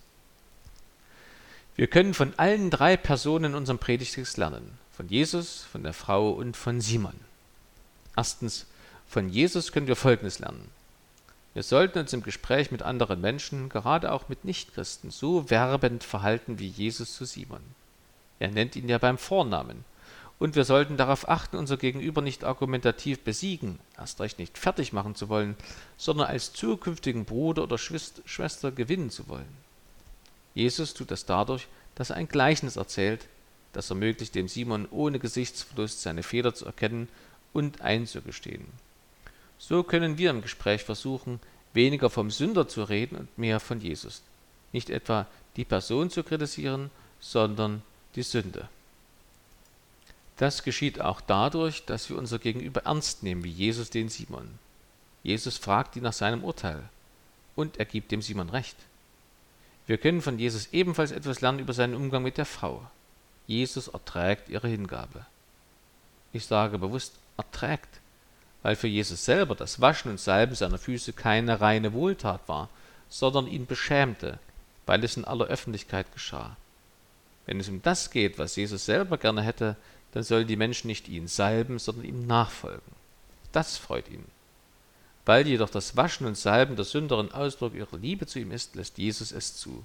Wir 1.75 1.87
können 1.87 2.13
von 2.13 2.33
allen 2.37 2.69
drei 2.69 2.95
Personen 2.95 3.51
in 3.51 3.55
unserem 3.55 3.79
Predigtext 3.79 4.37
lernen. 4.37 4.77
Von 4.95 5.09
Jesus, 5.09 5.63
von 5.63 5.83
der 5.83 5.93
Frau 5.93 6.31
und 6.31 6.55
von 6.55 6.79
Simon. 6.79 7.19
Erstens, 8.15 8.65
von 9.07 9.29
Jesus 9.29 9.71
können 9.71 9.87
wir 9.87 9.97
Folgendes 9.97 10.39
lernen. 10.39 10.69
Wir 11.53 11.63
sollten 11.63 11.99
uns 11.99 12.13
im 12.13 12.23
Gespräch 12.23 12.71
mit 12.71 12.81
anderen 12.81 13.21
Menschen, 13.21 13.69
gerade 13.69 14.11
auch 14.11 14.29
mit 14.29 14.45
Nichtchristen, 14.45 15.11
so 15.11 15.49
werbend 15.49 16.03
verhalten 16.03 16.59
wie 16.59 16.67
Jesus 16.67 17.15
zu 17.15 17.25
Simon. 17.25 17.61
Er 18.39 18.51
nennt 18.51 18.75
ihn 18.75 18.89
ja 18.89 18.97
beim 18.97 19.17
Vornamen. 19.17 19.85
Und 20.37 20.55
wir 20.55 20.65
sollten 20.65 20.97
darauf 20.97 21.29
achten, 21.29 21.55
unser 21.55 21.77
Gegenüber 21.77 22.21
nicht 22.21 22.43
argumentativ 22.43 23.21
besiegen, 23.21 23.79
erst 23.97 24.19
recht 24.19 24.37
nicht 24.37 24.57
fertig 24.57 24.91
machen 24.91 25.15
zu 25.15 25.29
wollen, 25.29 25.55
sondern 25.97 26.27
als 26.27 26.51
zukünftigen 26.51 27.23
Bruder 27.23 27.63
oder 27.63 27.77
Schwester 27.77 28.71
gewinnen 28.71 29.09
zu 29.09 29.29
wollen. 29.29 29.47
Jesus 30.53 30.93
tut 30.93 31.11
das 31.11 31.25
dadurch, 31.25 31.67
dass 31.95 32.09
er 32.09 32.17
ein 32.17 32.27
Gleichnis 32.27 32.75
erzählt, 32.75 33.27
das 33.71 33.89
ermöglicht 33.89 34.35
dem 34.35 34.47
Simon 34.47 34.87
ohne 34.91 35.19
Gesichtsverlust 35.19 36.01
seine 36.01 36.23
Fehler 36.23 36.53
zu 36.53 36.65
erkennen 36.65 37.07
und 37.53 37.81
einzugestehen. 37.81 38.65
So 39.57 39.83
können 39.83 40.17
wir 40.17 40.29
im 40.29 40.41
Gespräch 40.41 40.83
versuchen, 40.83 41.39
weniger 41.73 42.09
vom 42.09 42.31
Sünder 42.31 42.67
zu 42.67 42.83
reden 42.83 43.17
und 43.17 43.37
mehr 43.37 43.59
von 43.59 43.79
Jesus. 43.81 44.21
Nicht 44.73 44.89
etwa 44.89 45.27
die 45.55 45.65
Person 45.65 46.09
zu 46.09 46.23
kritisieren, 46.23 46.89
sondern 47.19 47.81
die 48.15 48.23
Sünde. 48.23 48.67
Das 50.37 50.63
geschieht 50.63 50.99
auch 50.99 51.21
dadurch, 51.21 51.85
dass 51.85 52.09
wir 52.09 52.17
unser 52.17 52.39
Gegenüber 52.39 52.81
ernst 52.81 53.23
nehmen, 53.23 53.43
wie 53.43 53.51
Jesus 53.51 53.89
den 53.89 54.09
Simon. 54.09 54.59
Jesus 55.23 55.57
fragt 55.57 55.95
ihn 55.95 56.03
nach 56.03 56.13
seinem 56.13 56.43
Urteil 56.43 56.83
und 57.55 57.77
er 57.77 57.85
gibt 57.85 58.11
dem 58.11 58.21
Simon 58.21 58.49
recht. 58.49 58.75
Wir 59.87 59.97
können 59.97 60.21
von 60.21 60.37
Jesus 60.37 60.69
ebenfalls 60.73 61.11
etwas 61.11 61.41
lernen 61.41 61.59
über 61.59 61.73
seinen 61.73 61.95
Umgang 61.95 62.23
mit 62.23 62.37
der 62.37 62.45
Frau. 62.45 62.85
Jesus 63.47 63.87
erträgt 63.87 64.49
ihre 64.49 64.67
Hingabe. 64.67 65.25
Ich 66.33 66.45
sage 66.47 66.79
bewusst 66.79 67.13
erträgt, 67.37 67.99
weil 68.63 68.75
für 68.75 68.87
Jesus 68.87 69.23
selber 69.23 69.55
das 69.55 69.79
Waschen 69.79 70.11
und 70.11 70.19
Salben 70.19 70.55
seiner 70.55 70.79
Füße 70.79 71.13
keine 71.13 71.61
reine 71.61 71.93
Wohltat 71.93 72.41
war, 72.47 72.69
sondern 73.09 73.47
ihn 73.47 73.67
beschämte, 73.67 74.39
weil 74.85 75.03
es 75.03 75.17
in 75.17 75.25
aller 75.25 75.45
Öffentlichkeit 75.45 76.11
geschah. 76.13 76.57
Wenn 77.45 77.59
es 77.59 77.69
um 77.69 77.81
das 77.83 78.09
geht, 78.09 78.39
was 78.39 78.55
Jesus 78.55 78.85
selber 78.85 79.17
gerne 79.19 79.43
hätte, 79.43 79.75
dann 80.15 80.23
sollen 80.23 80.47
die 80.47 80.55
Menschen 80.55 80.87
nicht 80.87 81.09
ihn 81.09 81.27
salben, 81.27 81.77
sondern 81.77 82.05
ihm 82.05 82.25
nachfolgen. 82.25 82.89
Das 83.51 83.77
freut 83.77 84.09
ihn. 84.09 84.23
Weil 85.25 85.45
jedoch 85.45 85.69
das 85.69 85.97
Waschen 85.97 86.25
und 86.25 86.37
Salben 86.37 86.77
der 86.77 86.85
Sünderin 86.85 87.33
Ausdruck 87.33 87.75
ihrer 87.75 87.97
Liebe 87.97 88.25
zu 88.25 88.39
ihm 88.39 88.51
ist, 88.51 88.75
lässt 88.75 88.97
Jesus 88.97 89.33
es 89.33 89.57
zu. 89.57 89.83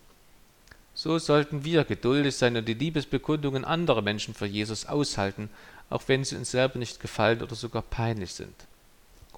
So 0.95 1.19
sollten 1.19 1.65
wir 1.65 1.83
geduldig 1.83 2.37
sein 2.37 2.57
und 2.57 2.69
die 2.69 2.75
Liebesbekundungen 2.75 3.65
anderer 3.65 4.03
Menschen 4.03 4.33
für 4.33 4.47
Jesus 4.47 4.87
aushalten, 4.87 5.51
auch 5.89 6.03
wenn 6.07 6.23
sie 6.23 6.37
uns 6.37 6.53
selber 6.53 6.79
nicht 6.79 7.01
gefallen 7.01 7.43
oder 7.43 7.57
sogar 7.57 7.83
peinlich 7.83 8.33
sind. 8.33 8.55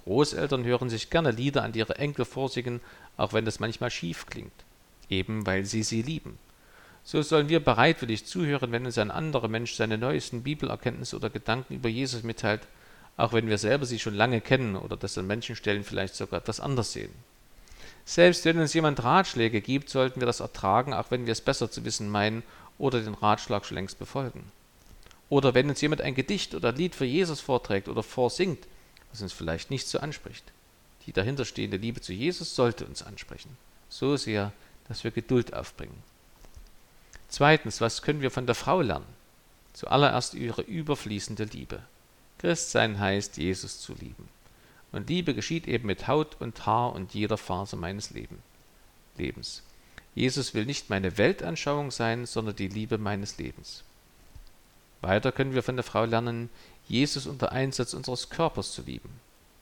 Großeltern 0.05 0.63
hören 0.65 0.91
sich 0.91 1.09
gerne 1.09 1.31
Lieder 1.31 1.63
an 1.63 1.73
ihre 1.73 1.97
Enkel 1.97 2.27
vorsingen, 2.27 2.83
auch 3.17 3.33
wenn 3.33 3.47
das 3.47 3.61
manchmal 3.61 3.91
schief 3.91 4.27
klingt, 4.27 4.53
eben 5.09 5.47
weil 5.47 5.65
sie 5.65 5.85
sie 5.85 6.03
lieben. 6.03 6.39
So 7.05 7.21
sollen 7.23 7.49
wir 7.49 7.61
bereitwillig 7.61 8.27
zuhören, 8.27 8.73
wenn 8.73 8.87
uns 8.87 8.99
ein 8.99 9.11
anderer 9.11 9.49
Mensch 9.49 9.75
seine 9.75 9.99
neuesten 9.99 10.43
Bibelerkenntnisse 10.43 11.17
oder 11.17 11.31
Gedanken 11.31 11.75
über 11.75 11.89
Jesus 11.89 12.23
mitteilt, 12.23 12.63
auch 13.17 13.33
wenn 13.33 13.49
wir 13.49 13.59
selber 13.59 13.87
sie 13.87 13.99
schon 13.99 14.15
lange 14.15 14.41
kennen 14.41 14.77
oder 14.77 14.97
das 14.97 15.19
an 15.19 15.27
manchen 15.27 15.57
vielleicht 15.57 16.15
sogar 16.15 16.41
etwas 16.41 16.61
anders 16.61 16.93
sehen. 16.93 17.13
Selbst 18.05 18.45
wenn 18.45 18.59
uns 18.59 18.75
jemand 18.75 19.03
Ratschläge 19.03 19.61
gibt, 19.61 19.89
sollten 19.89 20.21
wir 20.21 20.27
das 20.27 20.41
ertragen, 20.41 20.93
auch 20.93 21.11
wenn 21.11 21.27
wir 21.27 21.33
es 21.33 21.41
besser 21.41 21.71
zu 21.71 21.85
wissen 21.85 22.09
meinen 22.09 22.43
oder 22.79 23.01
den 23.01 23.15
Ratschlag 23.15 23.65
schon 23.65 23.77
längst 23.77 23.99
befolgen. 23.99 24.51
Oder 25.29 25.55
wenn 25.55 25.69
uns 25.69 25.81
jemand 25.81 26.01
ein 26.01 26.15
Gedicht 26.15 26.55
oder 26.55 26.73
Lied 26.73 26.95
für 26.95 27.05
Jesus 27.05 27.41
vorträgt 27.41 27.89
oder 27.89 28.03
vorsingt, 28.03 28.67
was 29.11 29.23
uns 29.23 29.33
vielleicht 29.33 29.71
nicht 29.71 29.87
so 29.87 29.99
anspricht. 29.99 30.45
Die 31.07 31.13
dahinterstehende 31.13 31.77
Liebe 31.77 32.01
zu 32.01 32.13
Jesus 32.13 32.55
sollte 32.55 32.87
uns 32.87 33.03
ansprechen. 33.03 33.57
So 33.89 34.17
sehr, 34.17 34.53
dass 34.89 35.05
wir 35.05 35.11
Geduld 35.11 35.55
aufbringen. 35.55 36.12
Zweitens, 37.33 37.81
was 37.81 38.03
können 38.03 38.21
wir 38.21 38.31
von 38.31 38.45
der 38.45 38.55
Frau 38.55 38.83
lernen? 38.83 39.07
Zuallererst 39.73 40.35
ihre 40.35 40.61
überfließende 40.61 41.45
Liebe. 41.45 41.83
Christsein 42.37 43.01
heißt, 43.01 43.39
Jesus 43.39 43.81
zu 43.81 43.95
lieben. 43.95 44.29
Und 44.93 45.09
Liebe 45.09 45.35
geschieht 45.35 45.67
eben 45.67 45.87
mit 45.87 46.09
Haut 46.09 46.37
und 46.41 46.67
Haar 46.67 46.93
und 46.93 47.15
jeder 47.15 47.39
Phase 47.39 47.77
meines 47.77 48.11
Lebens. 48.11 49.63
Jesus 50.15 50.53
will 50.53 50.67
nicht 50.67 50.91
meine 50.91 51.17
Weltanschauung 51.17 51.91
sein, 51.91 52.27
sondern 52.27 52.55
die 52.55 52.69
Liebe 52.69 52.99
meines 52.99 53.39
Lebens. 53.39 53.83
Weiter 55.01 55.33
können 55.33 55.55
wir 55.55 55.63
von 55.63 55.77
der 55.77 55.85
Frau 55.85 56.05
lernen, 56.05 56.51
Jesus 56.87 57.27
unter 57.27 57.51
Einsatz 57.51 57.95
unseres 57.95 58.29
Körpers 58.29 58.73
zu 58.73 58.83
lieben. 58.83 59.09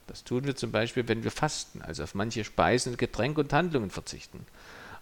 Das 0.09 0.24
tun 0.24 0.44
wir 0.44 0.56
zum 0.56 0.72
Beispiel, 0.72 1.06
wenn 1.06 1.22
wir 1.22 1.30
fasten, 1.30 1.83
also 1.83 2.02
auf 2.02 2.16
manche 2.16 2.42
Speisen, 2.42 2.96
Getränke 2.96 3.42
und 3.42 3.52
Handlungen 3.52 3.90
verzichten. 3.90 4.44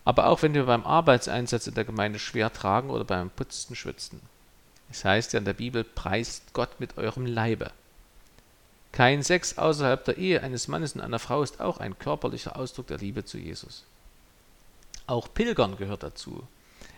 Aber 0.09 0.29
auch 0.29 0.40
wenn 0.40 0.55
wir 0.55 0.64
beim 0.64 0.87
Arbeitseinsatz 0.87 1.66
in 1.66 1.75
der 1.75 1.85
Gemeinde 1.85 2.18
schwer 2.18 2.51
tragen 2.51 2.88
oder 2.88 3.05
beim 3.05 3.29
Putzen 3.29 3.77
schwitzen. 3.77 4.23
Es 4.90 5.05
heißt 5.05 5.35
ja 5.35 5.38
in 5.38 5.44
der 5.44 5.53
Bibel, 5.53 5.85
preist 5.85 6.55
Gott 6.55 6.81
mit 6.81 6.97
eurem 6.97 7.27
Leibe. 7.27 7.73
Kein 8.90 9.23
Sex 9.23 9.59
außerhalb 9.59 10.03
der 10.07 10.16
Ehe 10.16 10.42
eines 10.42 10.66
Mannes 10.66 10.94
und 10.94 11.03
einer 11.03 11.18
Frau 11.18 11.42
ist 11.42 11.61
auch 11.61 11.77
ein 11.77 11.99
körperlicher 11.99 12.57
Ausdruck 12.57 12.87
der 12.87 12.97
Liebe 12.97 13.27
zu 13.27 13.37
Jesus. 13.37 13.85
Auch 15.07 15.29
Pilgern 15.35 15.77
gehört 15.77 16.05
dazu. 16.05 16.42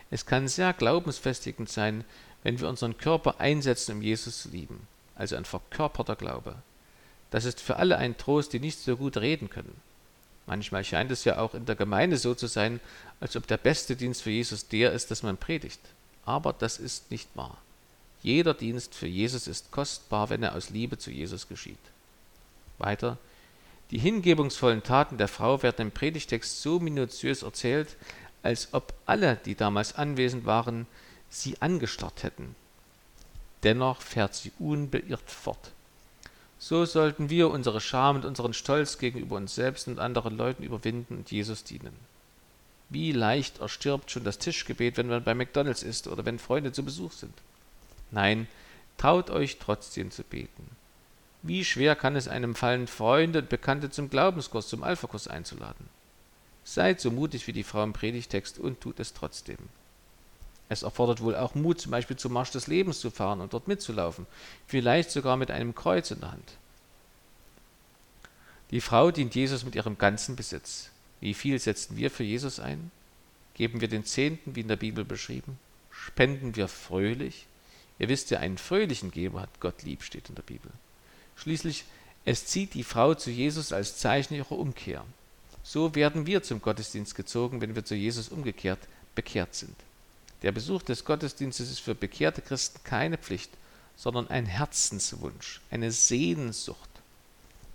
Es 0.09 0.25
kann 0.25 0.47
sehr 0.47 0.71
glaubensfestigend 0.71 1.67
sein, 1.67 2.05
wenn 2.43 2.61
wir 2.61 2.69
unseren 2.69 2.97
Körper 2.97 3.41
einsetzen, 3.41 3.97
um 3.97 4.01
Jesus 4.01 4.43
zu 4.43 4.49
lieben, 4.51 4.87
also 5.15 5.35
ein 5.35 5.43
verkörperter 5.43 6.15
Glaube. 6.15 6.55
Das 7.29 7.43
ist 7.43 7.59
für 7.59 7.75
alle 7.75 7.97
ein 7.97 8.17
Trost, 8.17 8.53
die 8.53 8.61
nicht 8.61 8.79
so 8.79 8.95
gut 8.95 9.17
reden 9.17 9.49
können. 9.49 9.81
Manchmal 10.47 10.83
scheint 10.83 11.11
es 11.11 11.23
ja 11.23 11.37
auch 11.37 11.53
in 11.53 11.65
der 11.65 11.75
Gemeinde 11.75 12.17
so 12.17 12.33
zu 12.33 12.47
sein, 12.47 12.79
als 13.19 13.35
ob 13.35 13.47
der 13.47 13.57
beste 13.57 13.95
Dienst 13.95 14.21
für 14.21 14.31
Jesus 14.31 14.67
der 14.67 14.91
ist, 14.91 15.11
dass 15.11 15.23
man 15.23 15.37
predigt. 15.37 15.79
Aber 16.25 16.53
das 16.53 16.77
ist 16.77 17.11
nicht 17.11 17.29
wahr. 17.35 17.57
Jeder 18.23 18.53
Dienst 18.53 18.93
für 18.93 19.07
Jesus 19.07 19.47
ist 19.47 19.71
kostbar, 19.71 20.29
wenn 20.29 20.43
er 20.43 20.55
aus 20.55 20.69
Liebe 20.69 20.97
zu 20.97 21.11
Jesus 21.11 21.47
geschieht. 21.47 21.77
Weiter, 22.77 23.17
die 23.91 23.97
hingebungsvollen 23.97 24.83
Taten 24.83 25.17
der 25.17 25.27
Frau 25.27 25.61
werden 25.63 25.87
im 25.87 25.91
Predigtext 25.91 26.61
so 26.61 26.79
minutiös 26.79 27.43
erzählt, 27.43 27.95
als 28.43 28.73
ob 28.73 28.93
alle, 29.05 29.37
die 29.45 29.55
damals 29.55 29.95
anwesend 29.95 30.45
waren, 30.45 30.87
sie 31.29 31.61
angestarrt 31.61 32.23
hätten. 32.23 32.55
Dennoch 33.63 34.01
fährt 34.01 34.33
sie 34.33 34.51
unbeirrt 34.59 35.29
fort. 35.29 35.71
So 36.63 36.85
sollten 36.85 37.31
wir 37.31 37.49
unsere 37.49 37.81
Scham 37.81 38.17
und 38.17 38.23
unseren 38.23 38.53
Stolz 38.53 38.99
gegenüber 38.99 39.35
uns 39.35 39.55
selbst 39.55 39.87
und 39.87 39.97
anderen 39.97 40.37
Leuten 40.37 40.61
überwinden 40.61 41.17
und 41.17 41.31
Jesus 41.31 41.63
dienen. 41.63 41.95
Wie 42.87 43.11
leicht 43.13 43.59
erstirbt 43.59 44.11
schon 44.11 44.23
das 44.23 44.37
Tischgebet, 44.37 44.95
wenn 44.95 45.07
man 45.07 45.23
bei 45.23 45.33
McDonalds 45.33 45.81
ist 45.81 46.07
oder 46.07 46.23
wenn 46.23 46.37
Freunde 46.37 46.71
zu 46.71 46.85
Besuch 46.85 47.13
sind. 47.13 47.33
Nein, 48.11 48.47
traut 48.97 49.31
euch 49.31 49.57
trotzdem 49.57 50.11
zu 50.11 50.23
beten. 50.23 50.69
Wie 51.41 51.65
schwer 51.65 51.95
kann 51.95 52.15
es 52.15 52.27
einem 52.27 52.53
fallen, 52.53 52.85
Freunde 52.85 53.39
und 53.39 53.49
Bekannte 53.49 53.89
zum 53.89 54.11
Glaubenskurs, 54.11 54.67
zum 54.67 54.83
Alphakurs 54.83 55.27
einzuladen? 55.27 55.89
Seid 56.63 57.01
so 57.01 57.09
mutig 57.09 57.47
wie 57.47 57.53
die 57.53 57.63
Frau 57.63 57.83
im 57.83 57.93
Predigtext 57.93 58.59
und 58.59 58.81
tut 58.81 58.99
es 58.99 59.13
trotzdem. 59.13 59.57
Es 60.71 60.83
erfordert 60.83 61.19
wohl 61.19 61.35
auch 61.35 61.53
Mut, 61.53 61.81
zum 61.81 61.91
Beispiel 61.91 62.15
zum 62.15 62.31
Marsch 62.31 62.51
des 62.51 62.67
Lebens 62.67 63.01
zu 63.01 63.11
fahren 63.11 63.41
und 63.41 63.51
dort 63.51 63.67
mitzulaufen, 63.67 64.25
vielleicht 64.67 65.11
sogar 65.11 65.35
mit 65.35 65.51
einem 65.51 65.75
Kreuz 65.75 66.11
in 66.11 66.21
der 66.21 66.31
Hand. 66.31 66.53
Die 68.69 68.79
Frau 68.79 69.11
dient 69.11 69.35
Jesus 69.35 69.65
mit 69.65 69.75
ihrem 69.75 69.97
ganzen 69.97 70.37
Besitz. 70.37 70.89
Wie 71.19 71.33
viel 71.33 71.59
setzen 71.59 71.97
wir 71.97 72.09
für 72.09 72.23
Jesus 72.23 72.61
ein? 72.61 72.89
Geben 73.53 73.81
wir 73.81 73.89
den 73.89 74.05
Zehnten, 74.05 74.55
wie 74.55 74.61
in 74.61 74.69
der 74.69 74.77
Bibel 74.77 75.03
beschrieben? 75.03 75.59
Spenden 75.91 76.55
wir 76.55 76.69
fröhlich? 76.69 77.47
Ihr 77.99 78.07
wisst 78.07 78.31
ja, 78.31 78.39
einen 78.39 78.57
fröhlichen 78.57 79.11
Geber 79.11 79.41
hat 79.41 79.59
Gott 79.59 79.83
lieb, 79.83 80.03
steht 80.03 80.29
in 80.29 80.35
der 80.35 80.43
Bibel. 80.43 80.71
Schließlich, 81.35 81.83
es 82.23 82.45
zieht 82.45 82.75
die 82.75 82.85
Frau 82.85 83.13
zu 83.13 83.29
Jesus 83.29 83.73
als 83.73 83.97
Zeichen 83.97 84.35
ihrer 84.35 84.53
Umkehr. 84.53 85.03
So 85.63 85.95
werden 85.95 86.25
wir 86.27 86.43
zum 86.43 86.61
Gottesdienst 86.61 87.13
gezogen, 87.13 87.59
wenn 87.59 87.75
wir 87.75 87.83
zu 87.83 87.93
Jesus 87.93 88.29
umgekehrt 88.29 88.79
bekehrt 89.15 89.53
sind. 89.53 89.75
Der 90.41 90.51
Besuch 90.51 90.81
des 90.81 91.05
Gottesdienstes 91.05 91.69
ist 91.69 91.79
für 91.81 91.95
bekehrte 91.95 92.41
Christen 92.41 92.79
keine 92.83 93.17
Pflicht, 93.17 93.51
sondern 93.95 94.27
ein 94.29 94.45
Herzenswunsch, 94.45 95.61
eine 95.69 95.91
Sehnsucht. 95.91 96.89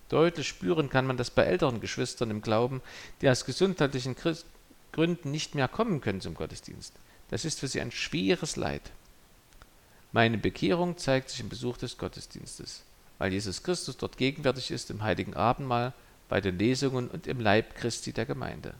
Deutlich 0.09 0.49
spüren 0.49 0.89
kann 0.89 1.07
man 1.07 1.17
das 1.17 1.31
bei 1.31 1.45
älteren 1.45 1.81
Geschwistern 1.81 2.31
im 2.31 2.43
Glauben, 2.43 2.81
die 3.21 3.29
aus 3.29 3.45
gesundheitlichen 3.45 4.17
Gründen 4.93 5.31
nicht 5.31 5.55
mehr 5.55 5.69
kommen 5.69 6.01
können 6.01 6.21
zum 6.21 6.35
Gottesdienst. 6.35 6.93
Das 7.31 7.45
ist 7.45 7.61
für 7.61 7.69
sie 7.69 7.81
ein 7.81 7.93
schweres 7.93 8.57
Leid. 8.57 8.83
Meine 10.13 10.39
Bekehrung 10.39 10.97
zeigt 10.97 11.31
sich 11.31 11.41
im 11.41 11.49
Besuch 11.49 11.77
des 11.77 11.99
Gottesdienstes, 11.99 12.83
weil 13.19 13.33
Jesus 13.33 13.63
Christus 13.63 13.97
dort 13.97 14.17
gegenwärtig 14.17 14.71
ist 14.71 14.91
im 14.91 15.03
heiligen 15.03 15.35
Abendmahl, 15.35 15.93
bei 16.29 16.41
den 16.41 16.59
Lesungen 16.59 17.09
und 17.09 17.27
im 17.27 17.41
Leib 17.41 17.77
Christi 17.77 18.13
der 18.13 18.27
Gemeinde. 18.27 18.75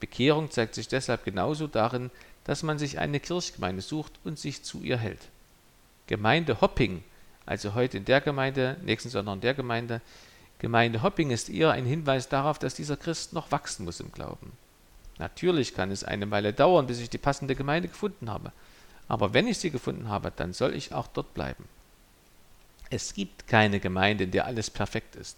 Bekehrung 0.00 0.50
zeigt 0.50 0.74
sich 0.74 0.88
deshalb 0.88 1.24
genauso 1.24 1.66
darin, 1.66 2.10
dass 2.46 2.62
man 2.62 2.78
sich 2.78 3.00
eine 3.00 3.18
Kirchgemeinde 3.18 3.82
sucht 3.82 4.12
und 4.22 4.38
sich 4.38 4.62
zu 4.62 4.80
ihr 4.80 4.98
hält. 4.98 5.28
Gemeindehopping, 6.06 7.02
also 7.44 7.74
heute 7.74 7.96
in 7.96 8.04
der 8.04 8.20
Gemeinde, 8.20 8.76
nächsten 8.84 9.10
Sonntag 9.10 9.34
in 9.34 9.40
der 9.40 9.54
Gemeinde, 9.54 10.00
Gemeindehopping 10.60 11.32
ist 11.32 11.50
eher 11.50 11.72
ein 11.72 11.84
Hinweis 11.84 12.28
darauf, 12.28 12.60
dass 12.60 12.74
dieser 12.74 12.96
Christ 12.96 13.32
noch 13.32 13.50
wachsen 13.50 13.84
muss 13.84 13.98
im 13.98 14.12
Glauben. 14.12 14.52
Natürlich 15.18 15.74
kann 15.74 15.90
es 15.90 16.04
eine 16.04 16.30
Weile 16.30 16.52
dauern, 16.52 16.86
bis 16.86 17.00
ich 17.00 17.10
die 17.10 17.18
passende 17.18 17.56
Gemeinde 17.56 17.88
gefunden 17.88 18.30
habe. 18.30 18.52
Aber 19.08 19.34
wenn 19.34 19.48
ich 19.48 19.58
sie 19.58 19.70
gefunden 19.70 20.08
habe, 20.08 20.32
dann 20.34 20.52
soll 20.52 20.74
ich 20.74 20.94
auch 20.94 21.08
dort 21.08 21.34
bleiben. 21.34 21.64
Es 22.90 23.12
gibt 23.12 23.48
keine 23.48 23.80
Gemeinde, 23.80 24.24
in 24.24 24.30
der 24.30 24.46
alles 24.46 24.70
perfekt 24.70 25.16
ist. 25.16 25.36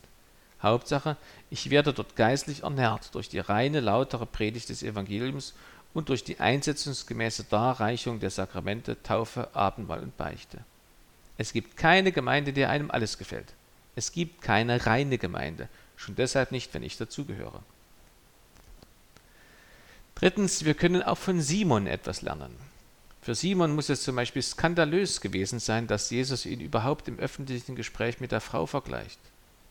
Hauptsache, 0.62 1.16
ich 1.49 1.71
werde 1.71 1.94
dort 1.94 2.16
geistlich 2.16 2.64
ernährt 2.64 3.14
durch 3.14 3.31
die 3.31 3.38
reine, 3.38 3.81
lautere 3.81 4.27
Predigt 4.27 4.68
des 4.68 4.83
Evangeliums 4.83 5.55
und 5.94 6.09
durch 6.09 6.24
die 6.24 6.40
einsetzungsgemäße 6.40 7.44
Darreichung 7.44 8.20
der 8.20 8.31
Sakramente, 8.31 9.03
Taufe, 9.03 9.55
Abendmahl 9.55 10.01
und 10.01 10.16
Beichte. 10.16 10.59
Es 11.37 11.53
gibt 11.53 11.77
keine 11.77 12.12
Gemeinde, 12.12 12.53
der 12.53 12.70
einem 12.70 12.90
alles 12.90 13.18
gefällt. 13.18 13.53
Es 13.96 14.12
gibt 14.12 14.42
keine 14.42 14.87
reine 14.87 15.18
Gemeinde, 15.18 15.68
schon 15.96 16.14
deshalb 16.14 16.53
nicht, 16.53 16.72
wenn 16.74 16.83
ich 16.83 16.96
dazugehöre. 16.96 17.62
Drittens, 20.14 20.64
wir 20.64 20.74
können 20.74 21.03
auch 21.03 21.18
von 21.18 21.40
Simon 21.40 21.87
etwas 21.87 22.22
lernen. 22.22 22.55
Für 23.22 23.35
Simon 23.35 23.74
muss 23.74 23.88
es 23.88 24.03
zum 24.03 24.16
Beispiel 24.16 24.42
skandalös 24.42 25.20
gewesen 25.20 25.61
sein, 25.61 25.87
dass 25.87 26.11
Jesus 26.11 26.46
ihn 26.46 26.61
überhaupt 26.61 27.09
im 27.09 27.18
öffentlichen 27.18 27.77
Gespräch 27.77 28.20
mit 28.20 28.33
der 28.33 28.40
Frau 28.40 28.66
vergleicht. 28.66 29.18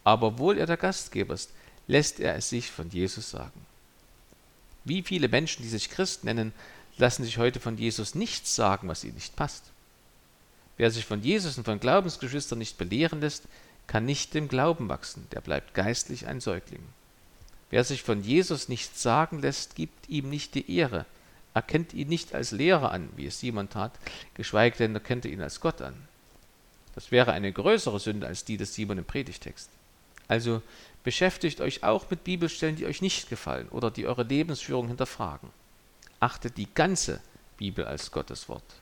Aber 0.03 0.27
obwohl 0.27 0.57
er 0.57 0.65
der 0.65 0.77
Gastgeber 0.77 1.33
ist, 1.33 1.51
lässt 1.87 2.19
er 2.19 2.35
es 2.35 2.49
sich 2.49 2.71
von 2.71 2.89
Jesus 2.89 3.29
sagen. 3.29 3.65
Wie 4.87 5.03
viele 5.03 5.27
Menschen, 5.27 5.63
die 5.63 5.69
sich 5.69 5.89
Christ 5.89 6.23
nennen, 6.23 6.53
lassen 6.97 7.23
sich 7.23 7.37
heute 7.37 7.59
von 7.59 7.77
Jesus 7.77 8.15
nichts 8.15 8.55
sagen, 8.55 8.87
was 8.87 9.03
ihnen 9.03 9.15
nicht 9.15 9.35
passt. 9.35 9.63
Wer 10.77 10.91
sich 10.91 11.05
von 11.05 11.21
Jesus 11.21 11.57
und 11.57 11.65
von 11.65 11.79
Glaubensgeschwistern 11.79 12.59
nicht 12.59 12.77
belehren 12.77 13.19
lässt, 13.19 13.43
kann 13.87 14.05
nicht 14.05 14.35
im 14.35 14.47
Glauben 14.47 14.89
wachsen, 14.89 15.27
der 15.31 15.41
bleibt 15.41 15.73
geistlich 15.73 16.27
ein 16.27 16.39
Säugling. 16.39 16.83
Wer 17.69 17.83
sich 17.83 18.03
von 18.03 18.23
Jesus 18.23 18.69
nichts 18.69 19.01
sagen 19.01 19.39
lässt, 19.41 19.75
gibt 19.75 20.07
ihm 20.07 20.29
nicht 20.29 20.55
die 20.55 20.73
Ehre, 20.77 21.05
erkennt 21.53 21.93
ihn 21.93 22.07
nicht 22.07 22.33
als 22.33 22.51
Lehrer 22.51 22.91
an, 22.91 23.09
wie 23.15 23.27
es 23.27 23.39
Simon 23.39 23.69
tat, 23.69 23.91
geschweige 24.35 24.77
denn 24.77 24.93
erkennt 24.93 25.25
er 25.25 25.31
ihn 25.31 25.41
als 25.41 25.59
Gott 25.59 25.81
an. 25.81 25.95
Das 26.95 27.11
wäre 27.11 27.33
eine 27.33 27.51
größere 27.51 27.99
Sünde 27.99 28.27
als 28.27 28.45
die 28.45 28.57
des 28.57 28.73
Simon 28.73 28.99
im 28.99 29.05
Predigtext. 29.05 29.69
Also 30.27 30.61
beschäftigt 31.07 31.61
euch 31.61 31.85
auch 31.85 32.09
mit 32.09 32.25
Bibelstellen, 32.25 32.75
die 32.75 32.85
euch 32.85 33.01
nicht 33.01 33.29
gefallen 33.29 33.69
oder 33.69 33.89
die 33.89 34.07
eure 34.07 34.23
Lebensführung 34.23 34.89
hinterfragen. 34.89 35.51
Achtet 36.19 36.57
die 36.57 36.67
ganze 36.73 37.21
Bibel 37.55 37.85
als 37.85 38.11
Gottes 38.11 38.49
Wort. 38.49 38.81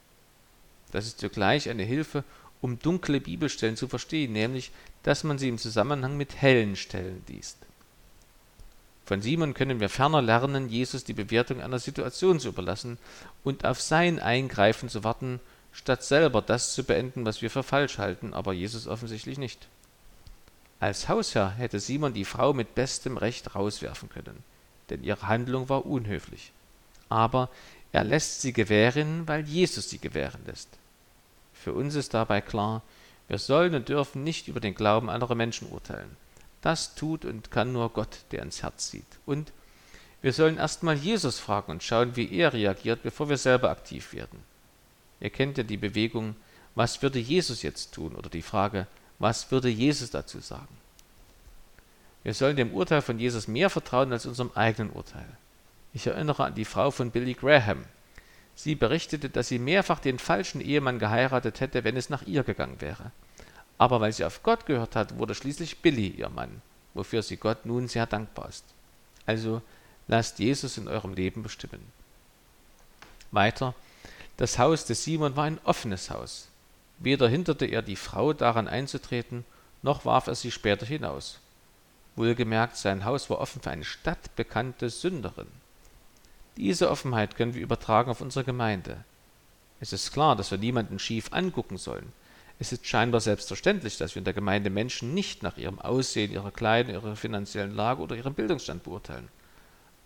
Das 0.92 1.06
ist 1.06 1.20
zugleich 1.20 1.70
eine 1.70 1.84
Hilfe, 1.84 2.24
um 2.62 2.80
dunkle 2.80 3.22
Bibelstellen 3.22 3.76
zu 3.76 3.88
verstehen, 3.88 4.34
nämlich, 4.34 4.72
dass 5.04 5.24
man 5.24 5.38
sie 5.38 5.50
im 5.50 5.60
Zusammenhang 5.60 6.18
mit 6.18 6.42
hellen 6.42 6.76
Stellen 6.76 7.22
liest. 7.28 7.60
Von 9.06 9.22
Simon 9.22 9.54
können 9.54 9.80
wir 9.80 9.90
ferner 9.90 10.24
lernen, 10.24 10.68
Jesus 10.68 11.04
die 11.04 11.14
Bewertung 11.14 11.62
einer 11.62 11.78
Situation 11.78 12.40
zu 12.40 12.48
überlassen 12.48 12.98
und 13.44 13.66
auf 13.66 13.80
sein 13.80 14.18
Eingreifen 14.18 14.90
zu 14.90 15.04
warten, 15.04 15.40
statt 15.72 16.04
selber 16.04 16.42
das 16.42 16.74
zu 16.74 16.86
beenden, 16.86 17.24
was 17.24 17.44
wir 17.44 17.52
für 17.52 17.62
falsch 17.62 18.00
halten, 18.00 18.34
aber 18.34 18.52
Jesus 18.52 18.88
offensichtlich 18.88 19.38
nicht. 19.38 19.68
Als 20.80 21.08
Hausherr 21.08 21.52
hätte 21.52 21.80
Simon 21.80 22.14
die 22.14 22.26
Frau 22.26 22.54
mit 22.54 22.76
bestem 22.76 23.18
Recht 23.18 23.56
rauswerfen 23.56 24.10
können, 24.10 24.44
denn 24.90 25.04
ihre 25.04 25.28
Handlung 25.28 25.70
war 25.70 25.86
unhöflich. 25.86 26.52
Aber 27.10 27.50
er 27.92 28.04
lässt 28.04 28.42
sie 28.42 28.54
gewähren, 28.54 29.28
weil 29.28 29.46
Jesus 29.46 29.90
sie 29.90 30.00
gewähren 30.00 30.42
lässt. 30.46 30.70
Für 31.54 31.74
uns 31.74 31.96
ist 31.96 32.14
dabei 32.14 32.42
klar, 32.42 32.82
wir 33.28 33.40
sollen 33.40 33.74
und 33.74 33.90
dürfen 33.90 34.24
nicht 34.24 34.48
über 34.48 34.60
den 34.60 34.76
Glauben 34.76 35.10
anderer 35.10 35.36
Menschen 35.36 35.70
urteilen. 35.70 36.18
Das 36.62 36.96
tut 36.96 37.26
und 37.26 37.52
kann 37.52 37.72
nur 37.72 37.90
Gott, 37.90 38.20
der 38.32 38.44
ins 38.44 38.62
Herz 38.62 38.92
sieht. 38.92 39.06
Und 39.26 39.52
wir 40.22 40.34
sollen 40.34 40.58
erstmal 40.58 40.96
Jesus 40.96 41.40
fragen 41.40 41.72
und 41.72 41.84
schauen, 41.84 42.16
wie 42.16 42.32
er 42.32 42.54
reagiert, 42.54 43.04
bevor 43.04 43.30
wir 43.30 43.38
selber 43.38 43.70
aktiv 43.70 44.14
werden. 44.14 44.40
Ihr 45.20 45.30
kennt 45.30 45.58
ja 45.58 45.64
die 45.64 45.78
Bewegung, 45.78 46.36
was 46.76 47.02
würde 47.02 47.20
Jesus 47.20 47.62
jetzt 47.62 47.94
tun? 47.94 48.16
Oder 48.16 48.30
die 48.30 48.42
Frage, 48.42 48.88
was 49.26 49.50
würde 49.50 49.70
Jesus 49.70 50.12
dazu 50.12 50.40
sagen? 50.40 50.78
Wir 52.22 52.36
sollen 52.36 52.56
dem 52.56 52.76
Urteil 52.76 53.02
von 53.02 53.18
Jesus 53.18 53.48
mehr 53.48 53.72
vertrauen 53.72 54.14
als 54.14 54.28
unserem 54.28 54.52
eigenen 54.54 54.92
Urteil. 54.92 55.28
Ich 55.94 56.06
erinnere 56.06 56.46
an 56.46 56.54
die 56.54 56.64
Frau 56.64 56.92
von 56.92 57.10
Billy 57.10 57.34
Graham, 57.34 57.86
Sie 58.56 58.76
berichtete, 58.76 59.30
dass 59.30 59.50
sie 59.50 59.60
mehrfach 59.60 60.00
den 60.00 60.18
falschen 60.18 60.62
Ehemann 60.62 60.98
geheiratet 60.98 61.60
hätte, 61.60 61.84
wenn 61.84 61.98
es 61.98 62.10
nach 62.10 62.22
ihr 62.22 62.44
gegangen 62.44 62.80
wäre. 62.80 63.12
Aber 63.78 64.00
weil 64.00 64.14
sie 64.14 64.24
auf 64.24 64.44
Gott 64.44 64.66
gehört 64.66 64.96
hat, 64.96 65.18
wurde 65.18 65.36
schließlich 65.36 65.80
Billy 65.80 66.08
ihr 66.08 66.30
Mann, 66.30 66.62
wofür 66.94 67.22
sie 67.22 67.36
Gott 67.36 67.66
nun 67.66 67.90
sehr 67.90 68.06
dankbar 68.06 68.48
ist. 68.48 68.64
Also 69.26 69.62
lasst 70.08 70.40
Jesus 70.40 70.78
in 70.78 70.88
eurem 70.88 71.14
Leben 71.14 71.44
bestimmen. 71.44 71.92
Weiter, 73.32 73.76
das 74.38 74.58
Haus 74.58 74.86
des 74.86 75.04
Simon 75.04 75.36
war 75.36 75.46
ein 75.46 75.60
offenes 75.66 76.10
Haus. 76.10 76.48
Weder 77.00 77.28
hinderte 77.28 77.66
er 77.66 77.82
die 77.82 77.96
Frau 77.96 78.34
daran 78.34 78.68
einzutreten, 78.68 79.46
noch 79.82 80.06
warf 80.06 80.28
er 80.28 80.36
sie 80.36 80.52
später 80.52 80.86
hinaus. 80.86 81.40
Wohlgemerkt, 82.16 82.78
sein 82.78 83.04
Haus 83.06 83.30
war 83.30 83.40
offen 83.40 83.62
für 83.62 83.72
eine 83.72 83.84
stadtbekannte 83.84 84.90
Sünderin. 84.90 85.48
Diese 86.58 86.90
Offenheit 86.90 87.36
können 87.36 87.54
wir 87.54 87.62
übertragen 87.62 88.10
auf 88.10 88.22
unsere 88.22 88.46
Gemeinde. 88.46 89.04
Es 89.82 89.92
ist 89.92 90.14
klar, 90.14 90.36
dass 90.38 90.52
wir 90.52 90.58
niemanden 90.58 91.00
schief 91.00 91.34
angucken 91.34 91.78
sollen. 91.78 92.14
Es 92.58 92.72
ist 92.72 92.88
scheinbar 92.88 93.20
selbstverständlich, 93.20 93.98
dass 93.98 94.16
wir 94.16 94.22
in 94.22 94.26
der 94.26 94.34
Gemeinde 94.34 94.70
Menschen 94.70 95.14
nicht 95.14 95.44
nach 95.44 95.58
ihrem 95.58 95.80
Aussehen, 95.80 96.32
ihrer 96.32 96.52
Kleidung, 96.52 96.94
ihrer 96.94 97.16
finanziellen 97.18 97.76
Lage 97.76 98.02
oder 98.02 98.16
ihrem 98.16 98.34
Bildungsstand 98.34 98.84
beurteilen. 98.84 99.28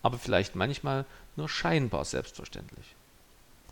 Aber 0.02 0.18
vielleicht 0.18 0.56
manchmal 0.56 1.06
nur 1.36 1.48
scheinbar 1.48 2.06
selbstverständlich. 2.06 2.96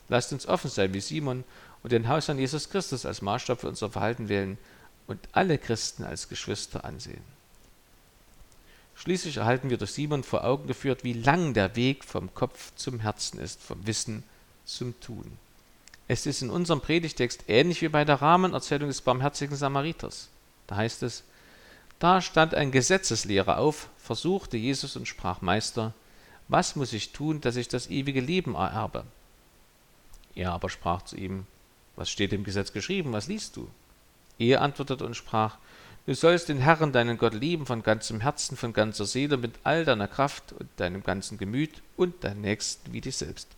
Lasst 0.09 0.31
uns 0.31 0.47
offen 0.47 0.69
sein 0.69 0.93
wie 0.93 1.01
Simon 1.01 1.43
und 1.83 1.91
den 1.91 2.07
Hausherrn 2.07 2.39
Jesus 2.39 2.69
Christus 2.69 3.05
als 3.05 3.21
Maßstab 3.21 3.61
für 3.61 3.69
unser 3.69 3.89
Verhalten 3.89 4.29
wählen 4.29 4.57
und 5.07 5.19
alle 5.31 5.57
Christen 5.57 6.03
als 6.03 6.29
Geschwister 6.29 6.83
ansehen. 6.85 7.23
Schließlich 8.95 9.37
erhalten 9.37 9.69
wir 9.69 9.77
durch 9.77 9.91
Simon 9.91 10.23
vor 10.23 10.43
Augen 10.43 10.67
geführt, 10.67 11.03
wie 11.03 11.13
lang 11.13 11.53
der 11.53 11.75
Weg 11.75 12.03
vom 12.03 12.33
Kopf 12.33 12.71
zum 12.75 12.99
Herzen 12.99 13.39
ist, 13.39 13.61
vom 13.61 13.85
Wissen 13.85 14.23
zum 14.65 14.99
Tun. 14.99 15.37
Es 16.07 16.25
ist 16.25 16.41
in 16.41 16.49
unserem 16.49 16.81
Predigtext 16.81 17.43
ähnlich 17.47 17.81
wie 17.81 17.89
bei 17.89 18.05
der 18.05 18.21
Rahmenerzählung 18.21 18.87
des 18.87 19.01
barmherzigen 19.01 19.55
Samariters. 19.55 20.29
Da 20.65 20.77
heißt 20.77 21.03
es, 21.03 21.23
da 21.99 22.21
stand 22.21 22.55
ein 22.55 22.71
Gesetzeslehrer 22.71 23.57
auf, 23.57 23.89
versuchte 23.97 24.57
Jesus 24.57 24.95
und 24.95 25.07
sprach, 25.07 25.41
Meister, 25.41 25.93
was 26.47 26.75
muss 26.75 26.93
ich 26.93 27.11
tun, 27.11 27.41
dass 27.41 27.55
ich 27.55 27.67
das 27.67 27.87
ewige 27.89 28.21
Leben 28.21 28.55
ererbe? 28.55 29.03
Er 30.33 30.53
aber 30.53 30.69
sprach 30.69 31.03
zu 31.03 31.17
ihm, 31.17 31.45
was 31.97 32.09
steht 32.09 32.31
im 32.31 32.45
Gesetz 32.45 32.71
geschrieben, 32.71 33.11
was 33.11 33.27
liest 33.27 33.57
du? 33.57 33.69
Er 34.39 34.61
antwortete 34.61 35.05
und 35.05 35.15
sprach, 35.15 35.57
Du 36.05 36.15
sollst 36.15 36.47
den 36.47 36.59
Herrn, 36.59 36.93
deinen 36.93 37.17
Gott, 37.17 37.33
lieben 37.33 37.65
von 37.65 37.83
ganzem 37.83 38.21
Herzen, 38.21 38.55
von 38.55 38.71
ganzer 38.71 39.05
Seele, 39.05 39.35
mit 39.35 39.55
all 39.65 39.83
deiner 39.83 40.07
Kraft 40.07 40.53
und 40.53 40.69
deinem 40.77 41.03
ganzen 41.03 41.37
Gemüt 41.37 41.81
und 41.97 42.23
deinen 42.23 42.39
Nächsten 42.39 42.93
wie 42.93 43.01
dich 43.01 43.17
selbst. 43.17 43.49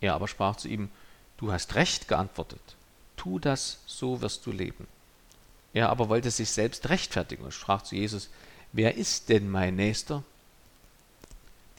Er 0.00 0.14
aber 0.14 0.28
sprach 0.28 0.54
zu 0.54 0.68
ihm, 0.68 0.88
Du 1.36 1.50
hast 1.50 1.74
recht 1.74 2.06
geantwortet. 2.06 2.60
Tu 3.16 3.40
das, 3.40 3.80
so 3.86 4.20
wirst 4.22 4.46
du 4.46 4.52
leben. 4.52 4.86
Er 5.74 5.90
aber 5.90 6.08
wollte 6.08 6.30
sich 6.30 6.50
selbst 6.50 6.88
rechtfertigen 6.88 7.44
und 7.44 7.52
sprach 7.52 7.82
zu 7.82 7.96
Jesus, 7.96 8.30
Wer 8.72 8.96
ist 8.96 9.28
denn 9.28 9.50
mein 9.50 9.74
Nächster? 9.74 10.22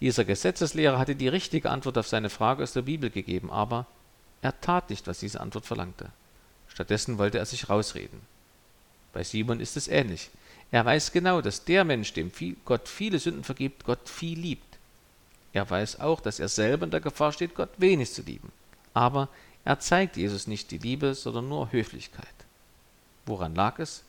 Dieser 0.02 0.26
Gesetzeslehrer 0.26 1.00
hatte 1.00 1.16
die 1.16 1.28
richtige 1.30 1.72
Antwort 1.72 1.98
auf 1.98 2.08
seine 2.08 2.30
Frage 2.30 2.64
aus 2.64 2.74
der 2.74 2.82
Bibel 2.82 3.10
gegeben, 3.10 3.50
aber 3.50 3.78
er 3.78 3.97
tat 4.62 4.90
nicht, 4.90 5.08
was 5.08 5.20
diese 5.20 5.42
Antwort 5.42 5.66
verlangte. 5.66 6.10
Stattdessen 6.68 7.18
wollte 7.18 7.40
er 7.40 7.46
sich 7.46 7.70
rausreden. 7.70 8.22
Bei 9.14 9.24
Simon 9.24 9.60
ist 9.60 9.78
es 9.78 9.88
ähnlich. 9.88 10.30
Er 10.72 10.86
weiß 10.86 11.12
genau, 11.12 11.42
dass 11.42 11.64
der 11.64 11.84
Mensch, 11.84 12.14
dem 12.14 12.32
Gott 12.66 12.88
viele 12.88 13.20
Sünden 13.20 13.44
vergibt, 13.44 13.86
Gott 13.86 14.10
viel 14.10 14.38
liebt. 14.38 14.78
Er 15.54 15.70
weiß 15.70 16.02
auch, 16.02 16.20
dass 16.20 16.40
er 16.40 16.50
selber 16.50 16.86
in 16.86 16.92
der 16.92 17.00
Gefahr 17.00 17.32
steht, 17.32 17.56
Gott 17.56 17.70
wenig 17.78 18.14
zu 18.14 18.22
lieben. 18.22 18.52
Aber 18.94 19.30
er 19.64 19.80
zeigt 19.80 20.18
Jesus 20.18 20.48
nicht 20.48 20.72
die 20.72 20.78
Liebe, 20.78 21.16
sondern 21.16 21.50
nur 21.50 21.72
Höflichkeit. 21.72 22.28
Woran 23.26 23.56
lag 23.56 23.80
es? 23.80 24.04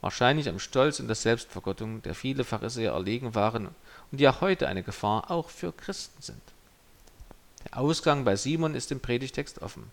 Wahrscheinlich 0.00 0.48
am 0.48 0.58
Stolz 0.58 1.00
und 1.00 1.08
der 1.08 1.16
Selbstvergottung, 1.16 2.02
der 2.02 2.14
viele 2.14 2.44
Pharisäer 2.44 2.92
erlegen 2.92 3.34
waren 3.34 3.68
und 4.10 4.18
die 4.18 4.28
auch 4.28 4.40
heute 4.40 4.68
eine 4.68 4.82
Gefahr 4.82 5.30
auch 5.30 5.50
für 5.50 5.72
Christen 5.72 6.22
sind. 6.22 6.42
Der 7.64 7.78
Ausgang 7.78 8.24
bei 8.24 8.36
Simon 8.36 8.74
ist 8.74 8.92
im 8.92 9.00
Predigtext 9.00 9.62
offen. 9.62 9.90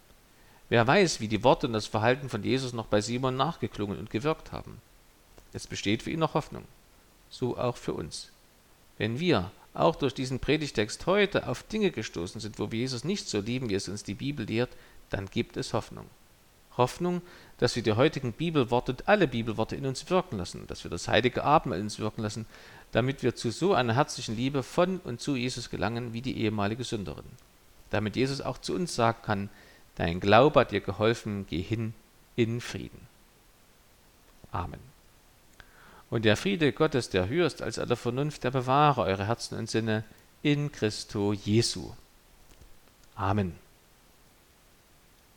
Wer 0.70 0.88
weiß, 0.88 1.20
wie 1.20 1.28
die 1.28 1.44
Worte 1.44 1.68
und 1.68 1.74
das 1.74 1.88
Verhalten 1.88 2.30
von 2.30 2.44
Jesus 2.44 2.74
noch 2.74 2.86
bei 2.86 3.02
Simon 3.02 3.36
nachgeklungen 3.36 4.00
und 4.00 4.10
gewirkt 4.10 4.52
haben. 4.52 4.82
Es 5.54 5.68
besteht 5.68 6.04
für 6.04 6.12
ihn 6.12 6.20
noch 6.20 6.34
Hoffnung. 6.34 6.64
So 7.30 7.58
auch 7.58 7.78
für 7.78 7.94
uns. 7.94 8.32
Wenn 8.98 9.20
wir 9.20 9.52
auch 9.74 9.96
durch 9.96 10.14
diesen 10.14 10.40
Predigtext 10.40 11.06
heute 11.06 11.48
auf 11.48 11.64
Dinge 11.64 11.92
gestoßen 11.92 12.40
sind, 12.42 12.60
wo 12.60 12.72
wir 12.72 12.80
Jesus 12.80 13.04
nicht 13.04 13.28
so 13.28 13.40
lieben, 13.40 13.70
wie 13.70 13.76
es 13.76 13.90
uns 13.90 14.04
die 14.04 14.14
Bibel 14.14 14.46
lehrt, 14.46 14.70
dann 15.10 15.28
gibt 15.28 15.58
es 15.58 15.74
Hoffnung. 15.74 16.06
Hoffnung, 16.78 17.22
dass 17.58 17.76
wir 17.76 17.84
die 17.84 17.94
heutigen 17.94 18.34
Bibelworte 18.34 18.94
und 18.94 19.08
alle 19.08 19.28
Bibelworte 19.28 19.76
in 19.76 19.86
uns 19.86 20.10
wirken 20.10 20.38
lassen, 20.38 20.68
dass 20.68 20.84
wir 20.84 20.92
das 20.92 21.08
heilige 21.08 21.44
Abendmahl 21.44 21.80
in 21.80 21.86
uns 21.86 22.00
wirken 22.00 22.22
lassen, 22.22 22.46
damit 22.92 23.24
wir 23.24 23.36
zu 23.36 23.52
so 23.52 23.74
einer 23.74 23.96
herzlichen 23.96 24.36
Liebe 24.36 24.64
von 24.64 25.00
und 25.00 25.22
zu 25.22 25.36
Jesus 25.36 25.70
gelangen 25.70 26.14
wie 26.14 26.22
die 26.22 26.38
ehemalige 26.38 26.84
Sünderin. 26.84 27.26
Damit 27.92 28.16
Jesus 28.16 28.42
auch 28.42 28.58
zu 28.58 28.74
uns 28.74 28.96
sagen 28.96 29.20
kann, 29.24 29.50
Dein 29.96 30.20
Glaube 30.20 30.62
hat 30.62 30.72
dir 30.72 30.82
geholfen, 30.82 31.46
geh 31.48 31.62
hin 31.62 31.94
in 32.36 32.62
Frieden. 32.62 33.08
Amen. 34.52 34.80
Und 36.10 36.26
der 36.26 36.38
Friede 36.38 36.74
Gottes, 36.74 37.10
der 37.10 37.30
höher 37.30 37.46
ist 37.46 37.62
als 37.62 37.80
alle 37.80 37.96
Vernunft, 37.96 38.44
der 38.44 38.52
bewahre 38.52 39.02
eure 39.02 39.28
Herzen 39.28 39.58
und 39.58 39.70
Sinne 39.70 40.04
in 40.42 40.72
Christo 40.72 41.34
Jesu. 41.34 41.92
Amen. 43.16 43.56